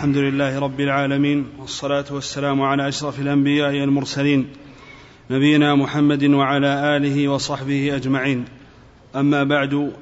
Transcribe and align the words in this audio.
الحمد 0.00 0.16
لله 0.16 0.58
رب 0.58 0.80
العالمين 0.80 1.46
والصلاة 1.58 2.04
والسلام 2.10 2.62
على 2.62 2.88
أشرف 2.88 3.20
الأنبياء 3.20 3.80
والمرسلين 3.80 4.46
نبينا 5.30 5.74
محمد 5.74 6.24
وعلى 6.24 6.96
آله 6.96 7.28
وصحبه 7.28 7.96
أجمعين. 7.96 8.44
أما 9.16 9.44
بعد 9.44 9.92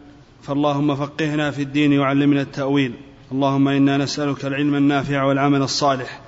فاللهم 0.42 0.96
فقهنا 0.96 1.50
في 1.50 1.62
الدين 1.62 1.98
وعلمنا 1.98 2.42
التأويل. 2.42 2.92
اللهم 3.32 3.68
إنا 3.68 3.96
نسألك 3.96 4.44
العلم 4.44 4.74
النافع 4.74 5.22
والعمل 5.22 5.62
الصالح 5.62 6.20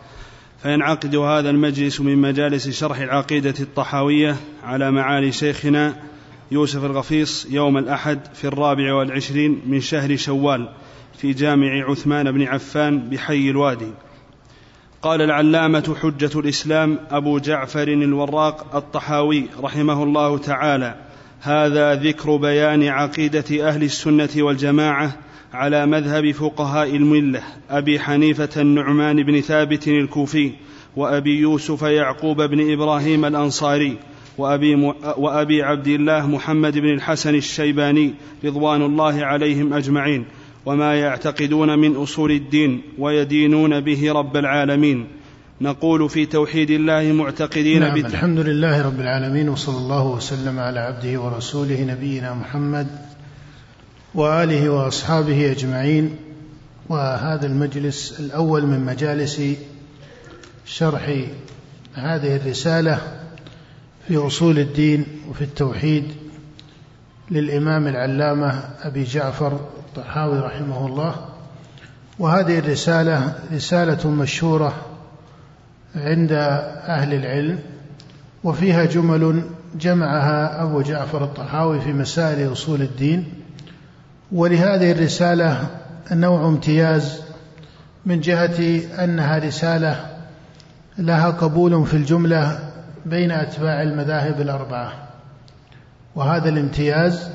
فينعقد 0.63 1.17
هذا 1.17 1.51
المجلس 1.51 2.01
من 2.01 2.19
مجالس 2.19 2.69
شرح 2.69 2.99
العقيدة 2.99 3.55
الطحاوية 3.61 4.37
على 4.65 4.91
معالي 4.91 5.33
شيخنا 5.33 5.97
يوسف 6.51 6.85
الغفيص 6.85 7.47
يوم 7.51 7.79
الأحد 7.79 8.21
في 8.35 8.45
الرابع 8.45 8.95
والعشرين 8.95 9.63
من 9.67 9.81
شهر 9.81 10.17
شوال. 10.17 10.69
في 11.21 11.33
جامع 11.33 11.91
عثمان 11.91 12.33
بن 12.33 12.43
عفان 12.43 12.99
بحي 12.99 13.51
الوادي. 13.51 13.93
قال 15.03 15.23
العلامة 15.23 15.97
حجة 16.03 16.31
الإسلام 16.39 16.99
أبو 17.11 17.39
جعفر 17.39 17.89
الوراق 17.89 18.77
الطحاوي 18.77 19.47
رحمه 19.63 20.03
الله 20.03 20.39
تعالى 20.39 20.95
هذا 21.41 21.95
ذكر 21.95 22.37
بيان 22.37 22.89
عقيدة 22.89 23.69
أهل 23.69 23.83
السنة 23.83 24.29
والجماعة 24.37 25.17
على 25.53 25.87
مذهب 25.87 26.31
فقهاء 26.31 26.97
الملة 26.97 27.43
أبي 27.71 28.01
حنيفة 28.01 28.61
النعمان 28.63 29.23
بن 29.23 29.41
ثابت 29.41 29.89
الكوفي 29.89 30.53
وأبي 30.97 31.39
يوسف 31.39 31.83
يعقوب 31.83 32.43
بن 32.43 32.73
إبراهيم 32.73 33.25
الأنصاري 33.25 33.97
وأبي, 34.39 34.75
وأبي 35.17 35.63
عبد 35.63 35.89
الله 35.89 36.27
محمد 36.27 36.79
بن 36.79 36.89
الحسن 36.89 37.35
الشيباني 37.35 38.15
رضوان 38.45 38.83
الله 38.83 39.25
عليهم 39.25 39.73
أجمعين. 39.73 40.25
وما 40.67 40.95
يعتقدون 40.95 41.79
من 41.79 41.97
أصول 41.97 42.31
الدين 42.31 42.83
ويدينون 42.99 43.81
به 43.81 44.13
رب 44.13 44.37
العالمين. 44.37 45.07
نقول 45.61 46.11
في 46.11 46.27
توحيد 46.27 46.71
الله 46.71 47.13
معتقدين 47.13 47.81
نعم 47.81 47.97
الحمد 47.97 48.39
لله 48.39 48.83
رب 48.83 49.01
العالمين 49.01 49.49
وصلى 49.49 49.77
الله 49.77 50.07
وسلم 50.07 50.59
على 50.59 50.81
عبده 50.81 51.21
ورسوله 51.21 51.85
نبينا 51.85 52.35
محمد 52.35 52.87
وآله 54.15 54.71
وأصحابه 54.71 55.51
أجمعين. 55.51 56.17
وهذا 56.89 57.47
المجلس 57.47 58.21
الأول 58.21 58.67
من 58.67 58.85
مجالس 58.85 59.43
شرح 60.67 61.25
هذه 61.95 62.37
الرسالة 62.37 63.01
في 64.09 64.17
أصول 64.17 64.59
الدين 64.59 65.07
وفي 65.31 65.45
التوحيد 65.45 66.05
للإمام 67.31 67.87
العلامة 67.87 68.65
أبي 68.83 69.05
جعفر 69.05 69.61
الطحاوي 69.91 70.39
رحمه 70.39 70.87
الله 70.87 71.15
وهذه 72.19 72.59
الرسالة 72.59 73.35
رسالة 73.53 74.11
مشهورة 74.11 74.75
عند 75.95 76.33
أهل 76.89 77.15
العلم 77.15 77.59
وفيها 78.45 78.85
جمل 78.85 79.43
جمعها 79.75 80.63
أبو 80.63 80.83
جعفر 80.83 81.25
الطحاوي 81.25 81.81
في 81.81 81.93
مسائل 81.93 82.53
أصول 82.53 82.83
الدين 82.83 83.33
ولهذه 84.33 84.93
الرسالة 84.93 85.67
نوع 86.13 86.49
امتياز 86.49 87.23
من 88.07 88.21
جهة 88.21 88.81
أنها 89.05 89.39
رسالة 89.39 90.07
لها 90.99 91.31
قبول 91.31 91.87
في 91.87 91.95
الجملة 91.95 92.59
بين 93.07 93.31
أتباع 93.31 93.83
المذاهب 93.83 94.41
الأربعة 94.41 94.93
وهذا 96.15 96.49
الامتياز 96.49 97.31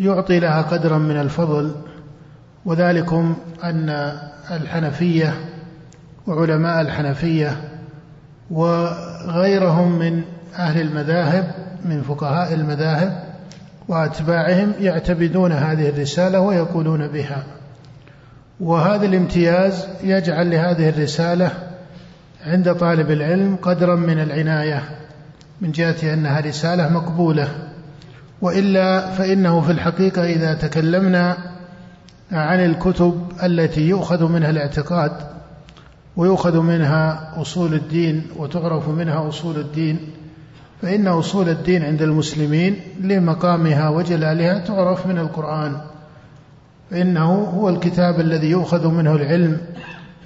يعطي 0.00 0.40
لها 0.40 0.62
قدرا 0.62 0.98
من 0.98 1.20
الفضل 1.20 1.74
وذلكم 2.64 3.36
أن 3.64 4.18
الحنفية 4.50 5.34
وعلماء 6.26 6.80
الحنفية 6.80 7.56
وغيرهم 8.50 9.98
من 9.98 10.22
أهل 10.58 10.80
المذاهب 10.80 11.50
من 11.84 12.02
فقهاء 12.02 12.54
المذاهب 12.54 13.24
وأتباعهم 13.88 14.72
يعتبدون 14.80 15.52
هذه 15.52 15.88
الرسالة 15.88 16.40
ويقولون 16.40 17.08
بها. 17.08 17.44
وهذا 18.60 19.06
الامتياز 19.06 19.86
يجعل 20.02 20.50
لهذه 20.50 20.88
الرسالة 20.88 21.50
عند 22.46 22.74
طالب 22.74 23.10
العلم 23.10 23.56
قدرا 23.62 23.96
من 23.96 24.18
العناية 24.18 24.82
من 25.60 25.72
جهة 25.72 26.14
أنها 26.14 26.40
رسالة 26.40 26.88
مقبولة. 26.88 27.48
وإلا 28.44 29.10
فإنه 29.10 29.60
في 29.60 29.72
الحقيقة 29.72 30.24
إذا 30.24 30.54
تكلمنا 30.54 31.36
عن 32.32 32.64
الكتب 32.64 33.22
التي 33.42 33.80
يؤخذ 33.80 34.28
منها 34.28 34.50
الاعتقاد 34.50 35.12
ويؤخذ 36.16 36.60
منها 36.60 37.32
أصول 37.40 37.74
الدين 37.74 38.26
وتعرف 38.36 38.88
منها 38.88 39.28
أصول 39.28 39.56
الدين 39.56 39.98
فإن 40.82 41.06
أصول 41.06 41.48
الدين 41.48 41.84
عند 41.84 42.02
المسلمين 42.02 42.80
لمقامها 43.00 43.88
وجلالها 43.88 44.58
تعرف 44.58 45.06
من 45.06 45.18
القرآن. 45.18 45.76
فإنه 46.90 47.34
هو 47.34 47.68
الكتاب 47.68 48.20
الذي 48.20 48.50
يؤخذ 48.50 48.88
منه 48.88 49.14
العلم 49.14 49.58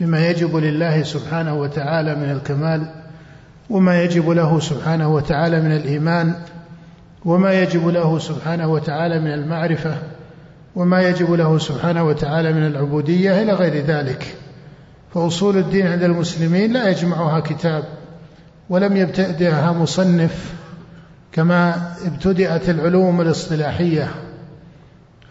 بما 0.01 0.27
يجب 0.29 0.57
لله 0.57 1.03
سبحانه 1.03 1.55
وتعالى 1.55 2.15
من 2.15 2.31
الكمال 2.31 2.83
وما 3.71 4.03
يجب 4.03 4.31
له 4.31 4.61
سبحانه 4.61 5.15
وتعالى 5.15 5.61
من 5.61 5.73
الإيمان. 5.73 6.35
وما 7.29 7.53
يجب 7.53 7.89
له 7.89 8.19
سبحانه 8.19 8.73
وتعالى 8.73 9.21
من 9.21 9.33
المعرفة 9.33 9.95
وما 10.77 11.03
يجب 11.03 11.33
له 11.33 11.59
سبحانه 11.59 12.05
وتعالى 12.05 12.53
من 12.53 12.67
العبودية 12.67 13.43
إلى 13.43 13.53
غير 13.53 13.85
ذلك. 13.85 14.37
فأصول 15.15 15.57
الدين 15.57 15.87
عند 15.87 16.03
المسلمين 16.03 16.73
لا 16.73 16.89
يجمعها 16.89 17.41
كتاب 17.41 17.85
ولم 18.71 18.97
يبتدئها 18.97 19.73
مصنف 19.73 20.55
كما 21.33 21.93
ابتدأت 22.07 22.69
العلوم 22.69 23.21
الاصطلاحية. 23.21 24.09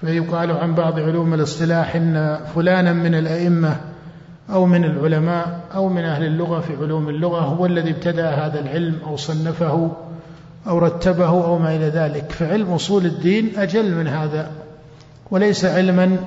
فيقال 0.02 0.52
عن 0.52 0.75
بعض 0.75 1.00
علوم 1.00 1.34
الاصطلاح 1.34 1.96
إن 1.96 2.40
فلانا 2.56 2.94
من 2.94 3.16
الأئمة 3.16 3.75
أو 4.50 4.66
من 4.66 4.84
العلماء 4.84 5.59
أو 5.75 5.90
من 5.90 6.03
أهل 6.03 6.24
اللغة 6.24 6.59
في 6.59 6.75
علوم 6.75 7.09
اللغة 7.09 7.40
هو 7.41 7.66
الذي 7.66 7.91
ابتدأ 7.91 8.29
هذا 8.29 8.59
العلم 8.59 8.96
أو 9.08 9.16
صنفه. 9.16 10.06
أو 10.67 10.78
رتبه 10.78 11.29
أو 11.29 11.59
ما 11.59 11.75
إلى 11.75 11.85
ذلك. 11.85 12.31
فعلم 12.31 12.72
أصول 12.72 13.05
الدين 13.05 13.51
أجل 13.57 13.95
من 13.95 14.07
هذا 14.07 14.51
وليس 15.31 15.66
علما 15.66 16.17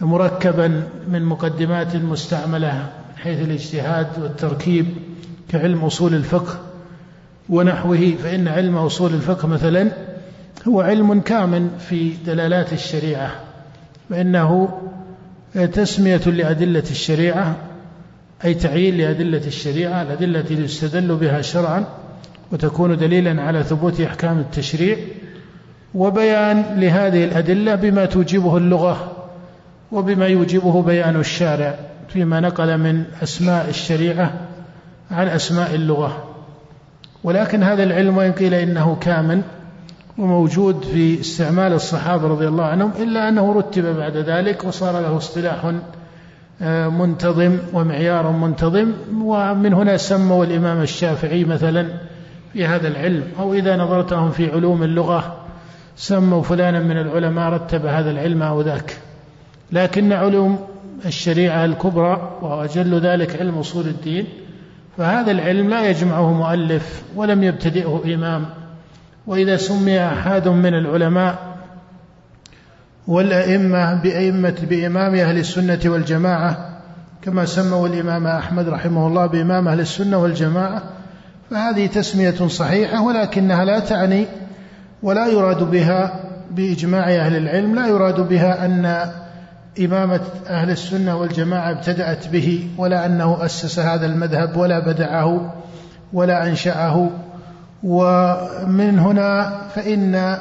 مركبا 0.00 0.82
من 1.08 1.24
مقدمات 1.24 1.96
مستعملة 1.96 2.72
من 2.72 3.18
حيث 3.18 3.40
الاجتهاد 3.40 4.06
والتركيب 4.22 4.86
كعلم 5.48 5.84
أصول 5.84 6.14
الفقه 6.14 6.58
ونحوه. 7.48 8.14
فإن 8.22 8.48
علم 8.48 8.76
أصول 8.76 9.14
الفقه 9.14 9.48
مثلا 9.48 9.90
هو 10.68 10.80
علم 10.80 11.20
كامل 11.20 11.68
في 11.88 12.12
دلالات 12.26 12.72
الشريعة 12.72 13.30
فإنه 14.10 14.68
تسمية 15.54 16.16
لأدلة 16.16 16.84
الشريعة 16.90 17.56
أي 18.44 18.54
تعيين 18.54 18.96
لأدلة 18.96 19.46
الشريعة 19.46 20.02
الأدلة 20.02 20.40
التي 20.40 20.54
يستدل 20.54 21.16
بها 21.16 21.42
شرعا 21.42 21.84
وتكون 22.52 22.96
دليلا 22.96 23.42
على 23.42 23.62
ثبوت 23.62 24.00
أحكام 24.00 24.38
التشريع 24.38 24.96
وبيان 25.94 26.64
لهذه 26.76 27.24
الأدلة 27.24 27.74
بما 27.74 28.04
توجبه 28.04 28.56
اللغة 28.56 29.12
وبما 29.92 30.26
يوجبه 30.26 30.82
بيان 30.82 31.20
الشارع 31.20 31.74
فيما 32.08 32.40
نقل 32.40 32.78
من 32.78 33.04
أسماء 33.22 33.68
الشريعة 33.68 34.32
عن 35.10 35.28
أسماء 35.28 35.74
اللغة. 35.74 36.24
ولكن 37.24 37.62
هذا 37.62 37.82
العلم 37.82 38.16
وإن 38.16 38.32
قيل 38.32 38.54
إنه 38.54 38.96
كامل 39.00 39.42
وموجود 40.18 40.84
في 40.84 41.20
استعمال 41.20 41.72
الصحابة 41.72 42.28
رضي 42.28 42.48
الله 42.48 42.64
عنهم 42.64 42.92
إلا 42.98 43.28
أنه 43.28 43.52
رتب 43.52 43.96
بعد 43.96 44.16
ذلك 44.16 44.64
وصار 44.64 45.00
له 45.00 45.16
اصطلاح 45.16 45.72
آه، 46.62 46.88
منتظم 46.88 47.58
ومعيار 47.72 48.30
منتظم 48.30 48.92
ومن 49.22 49.74
هنا 49.74 49.96
سموا 49.96 50.44
الإمام 50.44 50.82
الشافعي 50.82 51.44
مثلا 51.44 51.86
في 52.52 52.66
هذا 52.66 52.88
العلم 52.88 53.24
أو 53.38 53.54
إذا 53.54 53.76
نظرتهم 53.76 54.30
في 54.30 54.52
علوم 54.52 54.82
اللغة 54.82 55.36
سموا 55.96 56.42
فلانا 56.42 56.80
من 56.80 56.98
العلماء 56.98 57.52
رتب 57.52 57.86
هذا 57.86 58.10
العلم 58.10 58.42
أو 58.42 58.60
ذاك. 58.60 58.96
لكن 59.72 60.12
علوم 60.12 60.58
الشريعة 61.06 61.64
الكبرى 61.64 62.38
وأجل 62.42 63.00
ذلك 63.00 63.40
علم 63.40 63.58
أصول 63.58 63.86
الدين 63.86 64.26
فهذا 64.98 65.30
العلم 65.30 65.70
لا 65.70 65.90
يجمعه 65.90 66.32
مؤلف 66.32 67.02
ولم 67.16 67.42
يبتدئه 67.42 68.14
إمام. 68.14 68.46
وإذا 69.26 69.56
سمي 69.56 70.06
أحد 70.06 70.48
من 70.48 70.74
العلماء 70.74 71.50
والأئمة 73.06 73.94
بأئمة 73.94 74.56
بإمام 74.70 75.14
أهل 75.14 75.38
السنة 75.38 75.80
والجماعة 75.84 76.80
كما 77.22 77.44
سموا 77.44 77.88
الإمام 77.88 78.26
أحمد 78.26 78.68
رحمه 78.68 79.06
الله 79.06 79.26
بإمام 79.26 79.68
أهل 79.68 79.80
السنة 79.80 80.18
والجماعة 80.18 80.82
فهذه 81.50 81.86
تسمية 81.86 82.48
صحيحة 82.48 83.02
ولكنها 83.02 83.64
لا 83.64 83.78
تعني 83.78 84.26
ولا 85.02 85.26
يراد 85.26 85.62
بها 85.62 86.20
بإجماع 86.50 87.04
أهل 87.04 87.36
العلم 87.36 87.74
لا 87.74 87.86
يراد 87.86 88.20
بها 88.20 88.66
أن 88.66 89.10
إمامة 89.84 90.20
أهل 90.46 90.70
السنة 90.70 91.16
والجماعة 91.16 91.70
ابتدأت 91.70 92.28
به 92.28 92.68
ولا 92.78 93.06
أنه 93.06 93.44
أسس 93.44 93.78
هذا 93.78 94.06
المذهب 94.06 94.56
ولا 94.56 94.78
بدعه 94.78 95.54
ولا 96.12 96.46
أنشأه. 96.46 97.10
ومن 97.82 98.98
هنا 98.98 99.60
فإن 99.74 100.36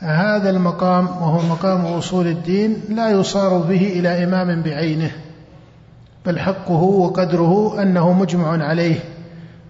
هذا 0.00 0.50
المقام 0.50 1.06
وهو 1.06 1.42
مقام 1.42 1.86
أصول 1.86 2.26
الدين 2.26 2.80
لا 2.88 3.10
يصار 3.10 3.58
به 3.58 3.92
إلى 3.96 4.24
إمام 4.24 4.62
بعينه 4.62 5.10
بل 6.26 6.38
حقه 6.38 6.82
وقدره 6.82 7.82
أنه 7.82 8.12
مجمع 8.12 8.64
عليه. 8.64 9.15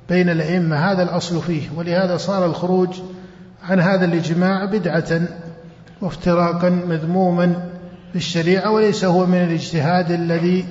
بين 0.09 0.29
الأئمة 0.29 0.77
هذا 0.93 1.03
الأصل 1.03 1.43
فيه 1.43 1.63
ولهذا 1.77 2.17
صار 2.17 2.47
الخروج 2.47 2.89
عن 3.69 3.81
هذا 3.81 4.05
الإجماع 4.05 4.65
بدعة 4.65 5.21
وافتراقا 6.01 6.69
مذموما 6.69 7.47
في 8.13 8.17
الشريعة 8.17 8.71
وليس 8.71 9.05
هو 9.05 9.27
من 9.27 9.45
الاجتهاد 9.45 10.11
الذي 10.11 10.65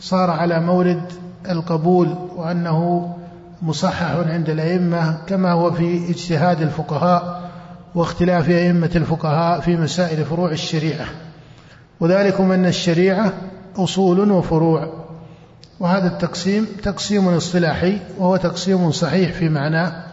صار 0.00 0.30
على 0.30 0.60
مورد 0.60 1.02
القبول 1.50 2.08
وأنه 2.36 3.10
مصحح 3.62 4.10
عند 4.10 4.50
الأئمة 4.50 5.18
كما 5.26 5.52
هو 5.52 5.72
في 5.72 6.10
اجتهاد 6.10 6.62
الفقهاء 6.62 7.50
واختلاف 7.94 8.50
أئمة 8.50 8.90
الفقهاء 8.96 9.60
في 9.60 9.76
مسائل 9.76 10.24
فروع 10.24 10.50
الشريعة. 10.50 11.06
وذلكم 12.00 12.52
أن 12.52 12.66
الشريعة 12.66 13.32
أصول 13.76 14.30
وفروع. 14.30 15.03
وهذا 15.80 16.06
التقسيم 16.06 16.66
تقسيم 16.82 17.28
اصطلاحي 17.28 17.98
وهو 18.18 18.36
تقسيم 18.36 18.90
صحيح 18.90 19.32
في 19.32 19.48
معناه 19.48 20.04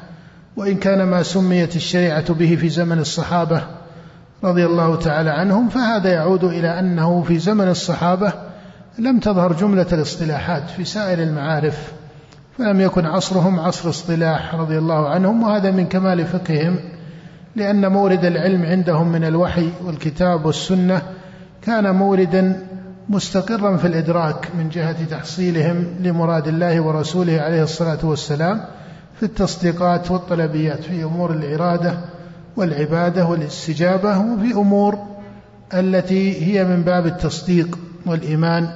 وإن 0.58 0.76
كان 0.76 1.04
ما 1.04 1.24
سميت 1.24 1.76
الشريعة 1.76 2.34
به 2.34 2.56
في 2.56 2.70
زمن 2.70 3.00
الصحابة 3.00 3.62
رضي 4.44 4.66
الله 4.66 4.96
تعالى 4.96 5.30
عنهم 5.30 5.70
فهذا 5.70 6.14
يعود 6.14 6.44
إلى 6.44 6.80
أنه 6.80 7.24
في 7.24 7.40
زمن 7.40 7.68
الصحابة 7.68 8.34
لم 9.00 9.20
تظهر 9.20 9.54
جملة 9.54 9.88
الاصطلاحات 9.94 10.70
في 10.70 10.86
سائر 10.86 11.24
المعارف 11.24 11.92
فلم 12.58 12.82
يكن 12.82 13.06
عصرهم 13.06 13.60
عصر 13.60 13.90
اصطلاح 13.90 14.56
رضي 14.56 14.78
الله 14.78 15.10
عنهم 15.10 15.44
وهذا 15.44 15.72
من 15.72 15.86
كمال 15.86 16.26
فقههم 16.26 16.80
لأن 17.56 17.92
مورد 17.92 18.26
العلم 18.26 18.66
عندهم 18.66 19.12
من 19.12 19.24
الوحي 19.24 19.70
والكتاب 19.86 20.46
والسنة 20.46 21.02
كان 21.62 21.96
موردا 21.96 22.68
مستقرا 23.12 23.78
في 23.78 23.88
الإدراك 23.88 24.48
من 24.58 24.70
جهة 24.70 25.06
تحصيلهم 25.06 25.86
لمراد 26.00 26.48
الله 26.48 26.82
ورسوله 26.82 27.42
عليه 27.42 27.64
الصلاة 27.64 27.98
والسلام 28.04 28.62
في 29.20 29.24
التصديقات 29.24 30.12
والطلبيات 30.12 30.84
في 30.84 31.04
أمور 31.04 31.32
الإرادة 31.32 31.94
والعبادة 32.56 33.26
والاستجابة 33.26 34.20
وفي 34.20 34.54
أمور 34.54 34.98
التي 35.74 36.46
هي 36.46 36.64
من 36.64 36.82
باب 36.82 37.06
التصديق 37.06 37.80
والإيمان 38.06 38.68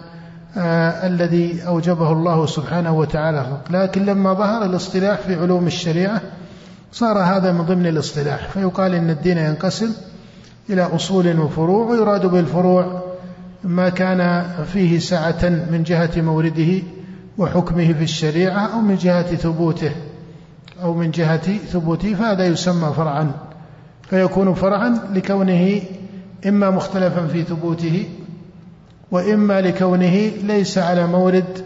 آه 0.57 1.07
الذي 1.07 1.67
أوجبه 1.67 2.11
الله 2.11 2.45
سبحانه 2.45 2.97
وتعالى 2.97 3.57
لكن 3.69 4.05
لما 4.05 4.33
ظهر 4.33 4.65
الاصطلاح 4.65 5.19
في 5.19 5.35
علوم 5.35 5.67
الشريعة 5.67 6.21
صار 6.91 7.19
هذا 7.19 7.51
من 7.51 7.61
ضمن 7.61 7.87
الاصطلاح. 7.87 8.49
فيقال 8.49 8.95
إن 8.95 9.09
الدين 9.09 9.37
ينقسم 9.37 9.91
إلى 10.69 10.81
أصول 10.81 11.39
وفروع 11.39 11.85
ويراد 11.85 12.25
بالفروع 12.25 13.04
ما 13.65 13.89
كان 13.89 14.45
فيه 14.73 14.99
سعة 14.99 15.49
من 15.71 15.83
جهة 15.83 16.21
مورده 16.21 16.81
وحكمه 17.37 17.93
في 17.93 18.03
الشريعة 18.03 18.73
أو 18.73 18.81
من 18.81 18.95
جهة 18.95 19.35
ثبوته 19.35 19.91
أو 20.81 20.93
من 20.93 21.11
جهة 21.11 21.57
ثبوته 21.57 22.13
فهذا 22.13 22.45
يسمى 22.45 22.93
فرعا. 22.97 23.31
فيكون 24.09 24.53
فرعا 24.53 24.99
لكونه 25.13 25.81
إما 26.47 26.69
مختلفا 26.69 27.27
في 27.27 27.43
ثبوته 27.43 28.09
وإما 29.11 29.61
لكونه 29.61 30.31
ليس 30.43 30.77
على 30.77 31.07
مورد 31.07 31.61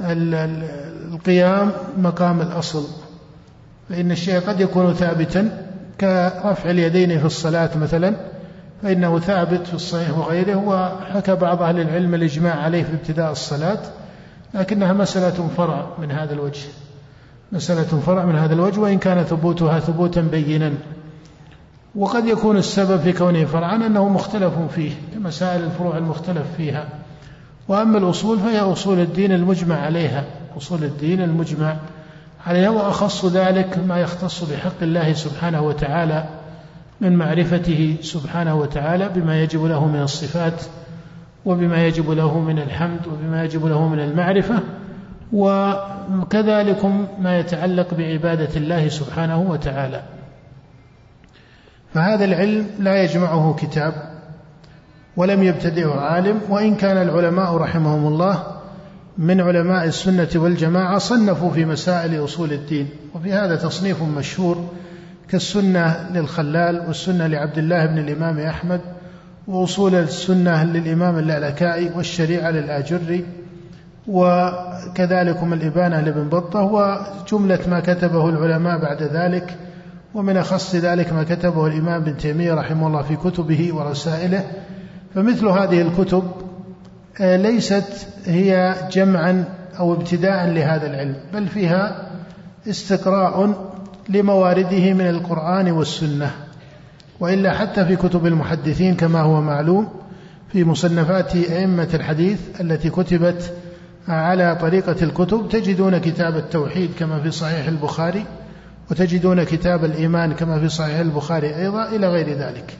القيام 0.00 1.70
مقام 1.98 2.40
الأصل. 2.40 2.84
فإن 3.88 4.10
الشيء 4.10 4.40
قد 4.40 4.60
يكون 4.60 4.94
ثابتا 4.94 5.66
كرفع 6.00 6.70
اليدين 6.70 7.18
في 7.18 7.24
الصلاة 7.24 7.70
مثلا 7.78 8.33
فإنه 8.82 9.18
ثابت 9.18 9.66
في 9.66 9.74
الصحيح 9.74 10.18
وغيره 10.18 10.56
وحكى 10.56 11.34
بعض 11.34 11.62
أهل 11.62 11.80
العلم 11.80 12.14
الإجماع 12.14 12.54
عليه 12.54 12.82
في 12.82 12.94
ابتداء 12.94 13.32
الصلاة 13.32 13.78
لكنها 14.54 14.92
مسألة 14.92 15.48
فرع 15.56 15.86
من 15.98 16.10
هذا 16.10 16.34
الوجه. 16.34 16.66
مسألة 17.52 18.00
فرع 18.00 18.24
من 18.24 18.36
هذا 18.36 18.54
الوجه 18.54 18.80
وإن 18.80 18.98
كان 18.98 19.24
ثبوتها 19.24 19.80
ثبوتا 19.80 20.20
بينا. 20.20 20.72
وقد 21.94 22.26
يكون 22.26 22.56
السبب 22.56 23.00
في 23.00 23.12
كونه 23.12 23.44
فرعا 23.44 23.76
أنه 23.76 24.08
مختلف 24.08 24.52
فيه 24.74 24.92
كمسائل 25.14 25.64
الفروع 25.64 25.96
المختلف 25.96 26.46
فيها. 26.56 26.88
وأما 27.68 27.98
الأصول 27.98 28.38
فهي 28.38 28.60
أصول 28.60 29.00
الدين 29.00 29.32
المجمع 29.32 29.80
عليها 29.80 30.24
أصول 30.56 30.84
الدين 30.84 31.22
المجمع 31.22 31.76
عليها 32.46 32.70
وأخص 32.70 33.24
ذلك 33.24 33.78
ما 33.78 33.98
يختص 34.00 34.44
بحق 34.44 34.82
الله 34.82 35.12
سبحانه 35.12 35.62
وتعالى. 35.62 36.24
من 37.00 37.16
معرفته 37.16 37.96
سبحانه 38.00 38.54
وتعالى 38.54 39.08
بما 39.08 39.42
يجب 39.42 39.64
له 39.64 39.86
من 39.86 40.02
الصفات 40.02 40.62
وبما 41.44 41.86
يجب 41.86 42.10
له 42.10 42.40
من 42.40 42.58
الحمد 42.58 43.06
وبما 43.06 43.44
يجب 43.44 43.66
له 43.66 43.88
من 43.88 44.00
المعرفة 44.00 44.60
وكذلك 45.32 46.84
ما 47.18 47.38
يتعلق 47.38 47.94
بعبادة 47.94 48.56
الله 48.56 48.88
سبحانه 48.88 49.40
وتعالى. 49.40 50.02
فهذا 51.94 52.24
العلم 52.24 52.66
لا 52.78 53.02
يجمعه 53.02 53.56
كتاب 53.58 53.94
ولم 55.16 55.42
يبتدئه 55.42 56.00
عالم 56.00 56.40
وإن 56.48 56.74
كان 56.74 56.96
العلماء 56.96 57.56
رحمهم 57.56 58.06
الله 58.06 58.42
من 59.18 59.40
علماء 59.40 59.84
السنة 59.84 60.28
والجماعة 60.34 60.98
صنفوا 60.98 61.50
في 61.50 61.64
مسائل 61.64 62.24
أصول 62.24 62.52
الدين 62.52 62.88
وفي 63.14 63.32
هذا 63.32 63.56
تصنيف 63.56 64.02
مشهور 64.02 64.68
كالسنة 65.28 66.10
للخلال 66.10 66.80
والسنة 66.86 67.26
لعبد 67.26 67.58
الله 67.58 67.86
بن 67.86 67.98
الإمام 67.98 68.38
أحمد 68.38 68.80
وأصول 69.48 69.94
السنة 69.94 70.64
للإمام 70.64 71.18
اللالكائي 71.18 71.90
والشريعة 71.96 72.50
للآجري 72.50 73.24
وكذلك 74.08 75.42
الإبانة 75.42 76.00
لابن 76.00 76.28
بطة 76.28 76.62
وجملة 76.62 77.60
ما 77.68 77.80
كتبه 77.80 78.28
العلماء 78.28 78.78
بعد 78.78 79.02
ذلك 79.02 79.56
ومن 80.14 80.36
أخص 80.36 80.74
ذلك 80.74 81.12
ما 81.12 81.22
كتبه 81.22 81.66
الإمام 81.66 82.02
ابن 82.02 82.16
تيمية 82.16 82.54
رحمه 82.54 82.86
الله 82.86 83.02
في 83.02 83.16
كتبه 83.16 83.74
ورسائله. 83.74 84.44
فمثل 85.14 85.46
هذه 85.46 85.82
الكتب 85.82 86.24
آه، 87.20 87.36
ليست 87.36 88.08
هي 88.26 88.74
جمعا 88.92 89.44
أو 89.78 89.94
ابتداء 89.94 90.46
لهذا 90.46 90.86
العلم 90.86 91.16
بل 91.32 91.48
فيها 91.48 92.10
استقراء 92.68 93.54
لموارده 94.08 94.92
من 94.92 95.08
القرآن 95.08 95.70
والسنة 95.70 96.30
وإلا 97.20 97.52
حتى 97.52 97.84
في 97.84 97.96
كتب 97.96 98.26
المحدثين 98.26 98.94
كما 98.94 99.20
هو 99.20 99.40
معلوم 99.40 99.88
في 100.52 100.64
مصنفات 100.64 101.36
أئمة 101.36 101.88
الحديث 101.94 102.40
التي 102.60 102.90
كتبت 102.90 103.52
على 104.08 104.56
طريقة 104.60 104.96
الكتب 105.02 105.48
تجدون 105.48 105.98
كتاب 105.98 106.36
التوحيد 106.36 106.90
كما 106.98 107.20
في 107.20 107.30
صحيح 107.30 107.66
البخاري 107.66 108.24
وتجدون 108.90 109.44
كتاب 109.44 109.84
الإيمان 109.84 110.32
كما 110.32 110.60
في 110.60 110.68
صحيح 110.68 110.98
البخاري 110.98 111.56
أيضا 111.56 111.88
إلى 111.88 112.08
غير 112.08 112.28
ذلك. 112.28 112.76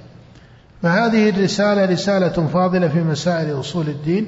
فهذه 0.82 1.28
الرسالة 1.28 1.84
رسالة 1.84 2.46
فاضلة 2.46 2.88
في 2.88 3.02
مسائل 3.02 3.60
أصول 3.60 3.88
الدين 3.88 4.26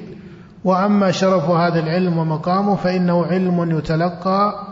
وأما 0.63 1.11
شرف 1.11 1.49
هذا 1.49 1.79
العلم 1.79 2.17
ومقامه 2.17 2.75
فإنه 2.75 3.25
علم 3.25 3.77
يتلقى 3.77 4.67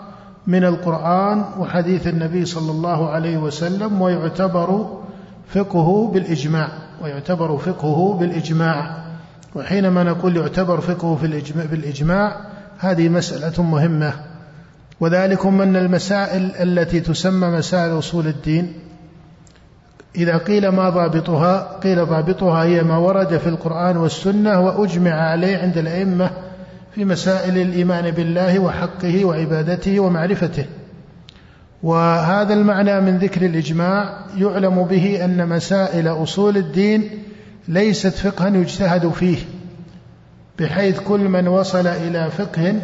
من 0.48 0.66
القرآن 0.66 1.46
وحديث 1.60 2.08
النبي 2.08 2.46
صلى 2.46 2.72
الله 2.72 3.10
عليه 3.10 3.38
وسلم 3.38 4.02
ويعتبر 4.02 5.00
فقهه 5.48 6.12
بالإجماع 6.14 6.68
ويعتبر 7.04 7.58
فقهه 7.58 8.18
بالإجماع. 8.20 9.06
وحينما 9.56 10.04
نقول 10.04 10.38
يعتبر 10.38 10.82
فقهه 10.82 11.20
بالإجماع 11.72 12.42
هذه 12.78 13.10
مسألة 13.10 13.64
مهمة. 13.64 14.14
وذلكم 15.00 15.62
أن 15.62 15.76
المسائل 15.76 16.52
التي 16.56 17.00
تسمى 17.00 17.48
مسائل 17.48 18.00
أصول 18.00 18.28
الدين. 18.28 18.74
إذا 20.16 20.38
قيل 20.38 20.68
ما 20.68 20.90
ضابطها 20.90 21.80
قيل 21.84 22.06
ضابطها 22.06 22.64
هي 22.64 22.84
ما 22.84 22.98
ورد 22.98 23.38
في 23.38 23.50
القرآن 23.50 23.98
والسنة 23.98 24.60
وأجمع 24.60 25.12
عليه 25.12 25.58
عند 25.58 25.78
الأئمة 25.78 26.32
في 26.96 27.06
مسائل 27.06 27.58
الإيمان 27.58 28.12
بالله 28.12 28.60
وحقه 28.60 29.26
وعبادته 29.26 30.00
ومعرفته. 30.00 30.66
وهذا 31.84 32.54
المعنى 32.54 33.02
من 33.02 33.18
ذكر 33.18 33.46
الإجماع 33.46 34.26
يعلم 34.38 34.84
به 34.84 35.26
أن 35.26 35.50
مسائل 35.50 36.08
أصول 36.08 36.58
الدين 36.58 37.10
ليست 37.68 38.14
فقها 38.14 38.50
يجتهد 38.50 39.10
فيه 39.10 39.38
بحيث 40.60 41.00
كل 41.00 41.20
من 41.20 41.48
وصل 41.48 41.88
إلى 41.88 42.32
فقه 42.32 42.76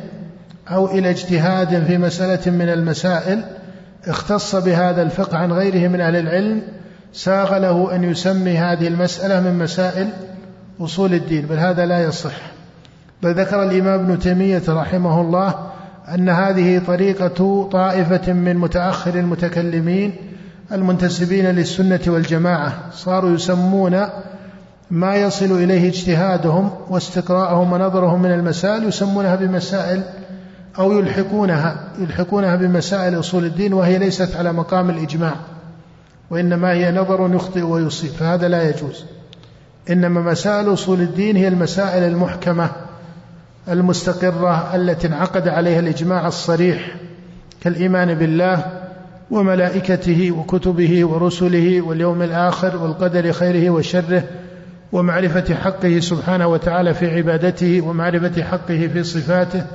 أو 0.68 0.92
إلى 0.92 1.10
اجتهاد 1.10 1.84
في 1.84 1.98
مسألة 1.98 2.52
من 2.52 2.70
المسائل 2.70 3.44
اختص 4.08 4.56
بهذا 4.56 5.02
الفقه 5.02 5.38
عن 5.38 5.52
غيره 5.52 5.88
من 5.88 6.02
أهل 6.02 6.16
العلم 6.16 6.62
ساغ 7.14 7.58
له 7.58 7.96
أن 7.96 8.04
يسمي 8.04 8.58
هذه 8.58 8.88
المسألة 8.88 9.40
من 9.40 9.60
مسائل 9.60 10.10
أصول 10.82 11.14
الدين 11.14 11.46
بل 11.46 11.58
هذا 11.58 11.86
لا 11.86 12.04
يصح. 12.04 12.61
بل 13.24 13.34
ذكر 13.34 13.64
الإمام 13.64 14.00
ابن 14.00 14.20
تيمية 14.20 14.64
رحمه 14.70 15.22
الله 15.22 15.56
أن 16.16 16.30
هذه 16.30 16.82
طريقة 16.88 17.70
طائفة 17.72 18.34
من 18.34 18.58
متأخر 18.58 19.16
المتكلمين 19.16 20.16
المنتسبين 20.72 21.46
للسنة 21.46 22.00
والجماعة 22.08 22.74
صاروا 22.92 23.36
يسمون 23.36 24.06
ما 24.92 25.16
يصل 25.16 25.52
إليه 25.52 25.90
اجتهادهم 25.90 26.72
واستقراءهم 26.90 27.74
ونظرهم 27.74 28.22
من 28.22 28.32
المسائل 28.32 28.84
يسمونها 28.84 29.36
بمسائل 29.36 30.04
أو 30.80 30.92
يلحقونها 30.92 31.76
يلحقونها 32.00 32.56
بمسائل 32.56 33.20
أصول 33.20 33.46
الدين 33.46 33.74
وهي 33.74 33.98
ليست 33.98 34.36
على 34.36 34.54
مقام 34.54 34.90
الإجماع 34.90 35.36
وإنما 36.30 36.72
هي 36.72 36.92
نظر 36.92 37.36
يخطئ 37.36 37.62
ويصيب 37.62 38.12
فهذا 38.12 38.48
لا 38.48 38.70
يجوز. 38.70 39.06
إنما 39.90 40.22
مسائل 40.22 40.74
أصول 40.74 41.02
الدين 41.02 41.36
هي 41.36 41.48
المسائل 41.48 42.04
المحكمة. 42.04 42.70
المستقرة 43.70 44.76
التي 44.76 45.08
انعقد 45.08 45.48
عليها 45.48 45.80
الإجماع 45.80 46.28
الصريح 46.28 46.96
كالإيمان 47.62 48.14
بالله 48.14 48.66
وملائكته 49.32 50.32
وكتبه 50.32 51.06
ورسله 51.06 51.82
واليوم 51.82 52.22
الآخر 52.22 52.78
والقدر 52.78 53.32
خيره 53.32 53.70
وشره 53.70 54.24
ومعرفة 54.92 55.56
حقه 55.56 56.00
سبحانه 56.00 56.48
وتعالى 56.48 56.94
في 56.94 57.18
عبادته 57.18 57.82
ومعرفة 57.82 58.44
حقه 58.44 58.90
في 58.94 59.04
صفاته 59.04 59.66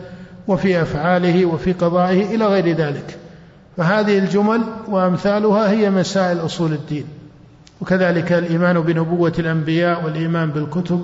وفي 0.48 0.82
أفعاله 0.82 1.46
وفي 1.46 1.72
قضائه 1.72 2.34
إلى 2.34 2.46
غير 2.46 2.76
ذلك. 2.76 3.16
فهذه 3.76 4.18
الجمل 4.18 4.60
وأمثالها 4.88 5.70
هي 5.70 5.90
مسائل 5.90 6.44
أصول 6.44 6.72
الدين. 6.72 7.04
وكذلك 7.80 8.32
الإيمان 8.32 8.80
بنبوة 8.80 9.32
الأنبياء 9.38 10.04
والإيمان 10.04 10.50
بالكتب 10.50 11.02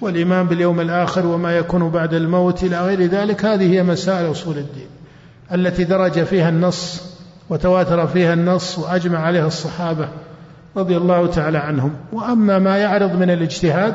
والإيمان 0.00 0.46
باليوم 0.46 0.80
الآخر 0.80 1.26
وما 1.26 1.56
يكون 1.56 1.90
بعد 1.90 2.14
الموت 2.14 2.62
إلى 2.62 2.80
غير 2.80 3.02
ذلك 3.02 3.44
هذه 3.44 3.72
هي 3.72 3.82
مسائل 3.82 4.30
أصول 4.30 4.58
الدين 4.58 4.86
التي 5.52 5.84
درج 5.84 6.22
فيها 6.22 6.48
النص 6.48 7.14
وتواتر 7.50 8.06
فيها 8.06 8.32
النص 8.34 8.78
وأجمع 8.78 9.18
عليها 9.18 9.46
الصحابة 9.46 10.08
رضي 10.76 10.96
الله 10.96 11.26
تعالى 11.26 11.58
عنهم. 11.58 11.92
وأما 12.12 12.58
ما 12.58 12.78
يعرض 12.78 13.12
من 13.12 13.30
الاجتهاد 13.30 13.94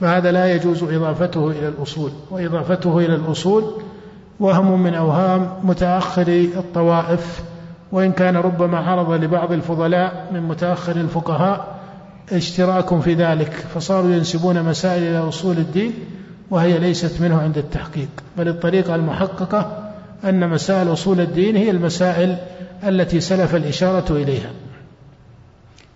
فهذا 0.00 0.32
لا 0.32 0.54
يجوز 0.54 0.82
إضافته 0.82 1.50
إلى 1.50 1.68
الأصول 1.68 2.10
وإضافته 2.30 2.98
إلى 2.98 3.14
الأصول 3.14 3.64
وهم 4.40 4.82
من 4.82 4.94
أوهام 4.94 5.50
متأخر 5.62 6.28
الطوائف 6.56 7.42
وإن 7.92 8.12
كان 8.12 8.36
ربما 8.36 8.78
عرض 8.78 9.12
لبعض 9.12 9.52
الفضلاء 9.52 10.28
من 10.32 10.42
متأخر 10.42 10.96
الفقهاء 10.96 11.75
اشتراك 12.32 13.00
في 13.00 13.14
ذلك 13.14 13.52
فصاروا 13.74 14.14
ينسبون 14.14 14.62
مسائل 14.62 15.02
إلى 15.02 15.18
أصول 15.18 15.56
الدين 15.58 15.92
وهي 16.50 16.78
ليست 16.78 17.20
منه 17.20 17.40
عند 17.40 17.58
التحقيق. 17.58 18.08
بل 18.38 18.48
الطريقة 18.48 18.94
المحققة 18.94 19.92
أن 20.24 20.48
مسائل 20.50 20.92
أصول 20.92 21.20
الدين 21.20 21.56
هي 21.56 21.70
المسائل 21.70 22.36
التي 22.84 23.20
سلف 23.20 23.54
الإشارة 23.54 24.12
إليها. 24.12 24.50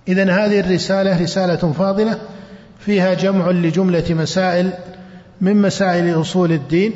إذا 0.08 0.22
هذه 0.22 0.60
الرسالة 0.60 1.22
رسالة 1.22 1.72
فاضلة 1.72 2.18
فيها 2.78 3.14
جمع 3.14 3.50
لجملة 3.50 4.04
مسائل 4.10 4.70
من 5.40 5.62
مسائل 5.62 6.20
أصول 6.20 6.52
الدين 6.52 6.92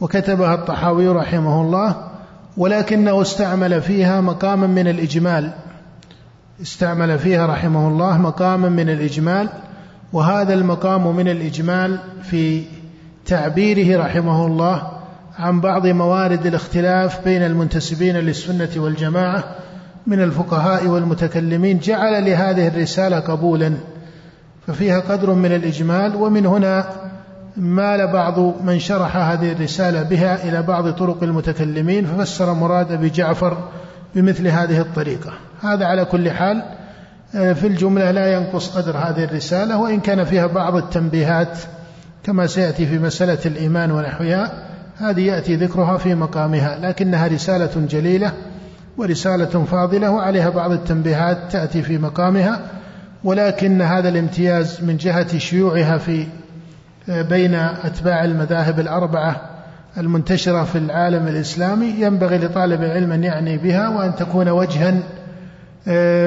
وكتبها 0.00 0.54
الطحاوي 0.54 1.08
رحمه 1.08 1.62
الله 1.62 2.08
ولكنه 2.56 3.22
استعمل 3.22 3.82
فيها 3.82 4.20
مقاما 4.20 4.66
من 4.66 4.88
الإجمال. 4.88 5.52
استعمل 6.62 7.18
فيها 7.18 7.46
رحمه 7.46 7.88
الله 7.88 8.18
مقاما 8.18 8.68
من 8.68 8.90
الإجمال 8.90 9.48
وهذا 10.12 10.54
المقام 10.54 11.16
من 11.16 11.28
الإجمال 11.28 11.98
في 12.22 12.64
تعبيره 13.26 14.04
رحمه 14.04 14.46
الله 14.46 14.82
عن 15.38 15.60
بعض 15.60 15.86
موارد 15.86 16.46
الاختلاف 16.46 17.24
بين 17.24 17.42
المنتسبين 17.42 18.16
للسنة 18.16 18.68
والجماعة 18.76 19.44
من 20.06 20.22
الفقهاء 20.22 20.86
والمتكلمين 20.86 21.78
جعل 21.78 22.24
لهذه 22.24 22.68
الرسالة 22.68 23.20
قبولا 23.20 23.74
ففيها 24.66 25.00
قدر 25.00 25.34
من 25.34 25.52
الإجمال 25.52 26.16
ومن 26.16 26.46
هنا 26.46 26.86
مال 27.56 28.12
بعض 28.12 28.38
من 28.64 28.78
شرح 28.78 29.16
هذه 29.16 29.52
الرسالة 29.52 30.02
بها 30.02 30.48
إلى 30.48 30.62
بعض 30.62 30.92
طرق 30.92 31.22
المتكلمين 31.22 32.06
ففسر 32.06 32.52
مراد 32.54 32.92
أبي 32.92 33.10
جعفر 33.10 33.58
بمثل 34.14 34.48
هذه 34.48 34.80
الطريقة. 34.80 35.32
هذا 35.62 35.86
على 35.86 36.04
كل 36.04 36.30
حال 36.30 36.62
آه، 37.34 37.52
في 37.52 37.66
الجملة 37.66 38.10
لا 38.10 38.32
ينقص 38.32 38.76
قدر 38.76 38.96
هذه 38.96 39.24
الرسالة 39.24 39.78
وإن 39.78 40.00
كان 40.00 40.24
فيها 40.24 40.46
بعض 40.46 40.76
التنبيهات 40.76 41.58
كما 42.24 42.46
سيأتي 42.46 42.86
في 42.86 42.98
مسألة 42.98 43.38
الإيمان 43.46 43.90
ونحوها 43.90 44.52
هذه 44.98 45.20
يأتي 45.26 45.56
ذكرها 45.56 45.98
في 45.98 46.14
مقامها 46.14 46.78
لكنها 46.78 47.26
رسالة 47.26 47.86
جليلة 47.90 48.32
ورسالة 48.96 49.64
فاضلة 49.64 50.10
وعليها 50.10 50.50
بعض 50.50 50.72
التنبيهات 50.72 51.52
تأتي 51.52 51.82
في 51.82 51.98
مقامها 51.98 52.60
ولكن 53.24 53.82
هذا 53.82 54.08
الامتياز 54.08 54.84
من 54.84 54.96
جهة 54.96 55.38
شيوعها 55.38 55.98
في 55.98 56.26
آه، 57.08 57.22
بين 57.22 57.54
أتباع 57.54 58.24
المذاهب 58.24 58.80
الأربعة 58.80 59.52
المنتشرة 59.96 60.64
في 60.64 60.78
العالم 60.78 61.28
الإسلامي 61.28 61.86
ينبغي 61.86 62.38
لطالب 62.38 62.82
العلم 62.82 63.12
أن 63.12 63.24
يعني 63.24 63.58
بها 63.58 63.88
وأن 63.88 64.14
تكون 64.14 64.48
وجها 64.48 64.94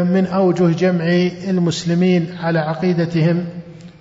من 0.04 0.28
أوجه 0.34 0.68
جمع 0.68 1.06
المسلمين 1.48 2.28
على 2.44 2.60
عقيدتهم 2.60 3.46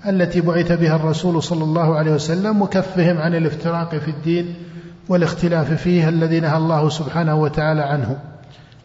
التي 0.08 0.40
بعث 0.40 0.72
بها 0.72 0.96
الرسول 0.96 1.42
صلى 1.42 1.64
الله 1.64 1.96
عليه 1.96 2.12
وسلم 2.12 2.62
وكفهم 2.62 3.18
عن 3.18 3.34
الافتراق 3.34 3.94
في 3.94 4.10
الدين 4.10 4.54
والاختلاف 5.08 5.72
فيه 5.72 6.08
الذي 6.08 6.40
نهى 6.40 6.56
الله 6.56 6.88
سبحانه 6.88 7.34
وتعالى 7.34 7.82
عنه. 7.82 8.18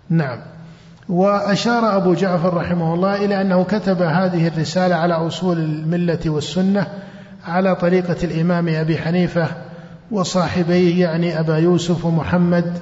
نعم. 0.10 0.40
وأشار 1.10 1.98
أبو 1.98 2.14
جعفر 2.14 2.54
رحمه 2.54 2.94
الله 2.94 3.26
إلى 3.26 3.42
أنه 3.42 3.64
كتب 3.64 4.02
هذه 4.02 4.48
الرسالة 4.48 4.96
على 4.96 5.14
أصول 5.14 5.58
الملة 5.58 6.20
والسنة 6.26 6.88
على 7.46 7.76
طريقة 7.76 8.18
الإمام 8.24 8.68
أبي 8.70 8.98
حنيفة 8.98 9.48
وصاحبيه 10.12 11.02
يعني 11.02 11.40
أبا 11.40 11.58
يوسف 11.58 12.06
ومحمد 12.06 12.78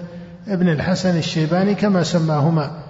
ابن 0.48 0.70
الحسن 0.70 1.17
الشيباني 1.17 1.75
كما 1.75 2.03
سماهما. 2.03 2.87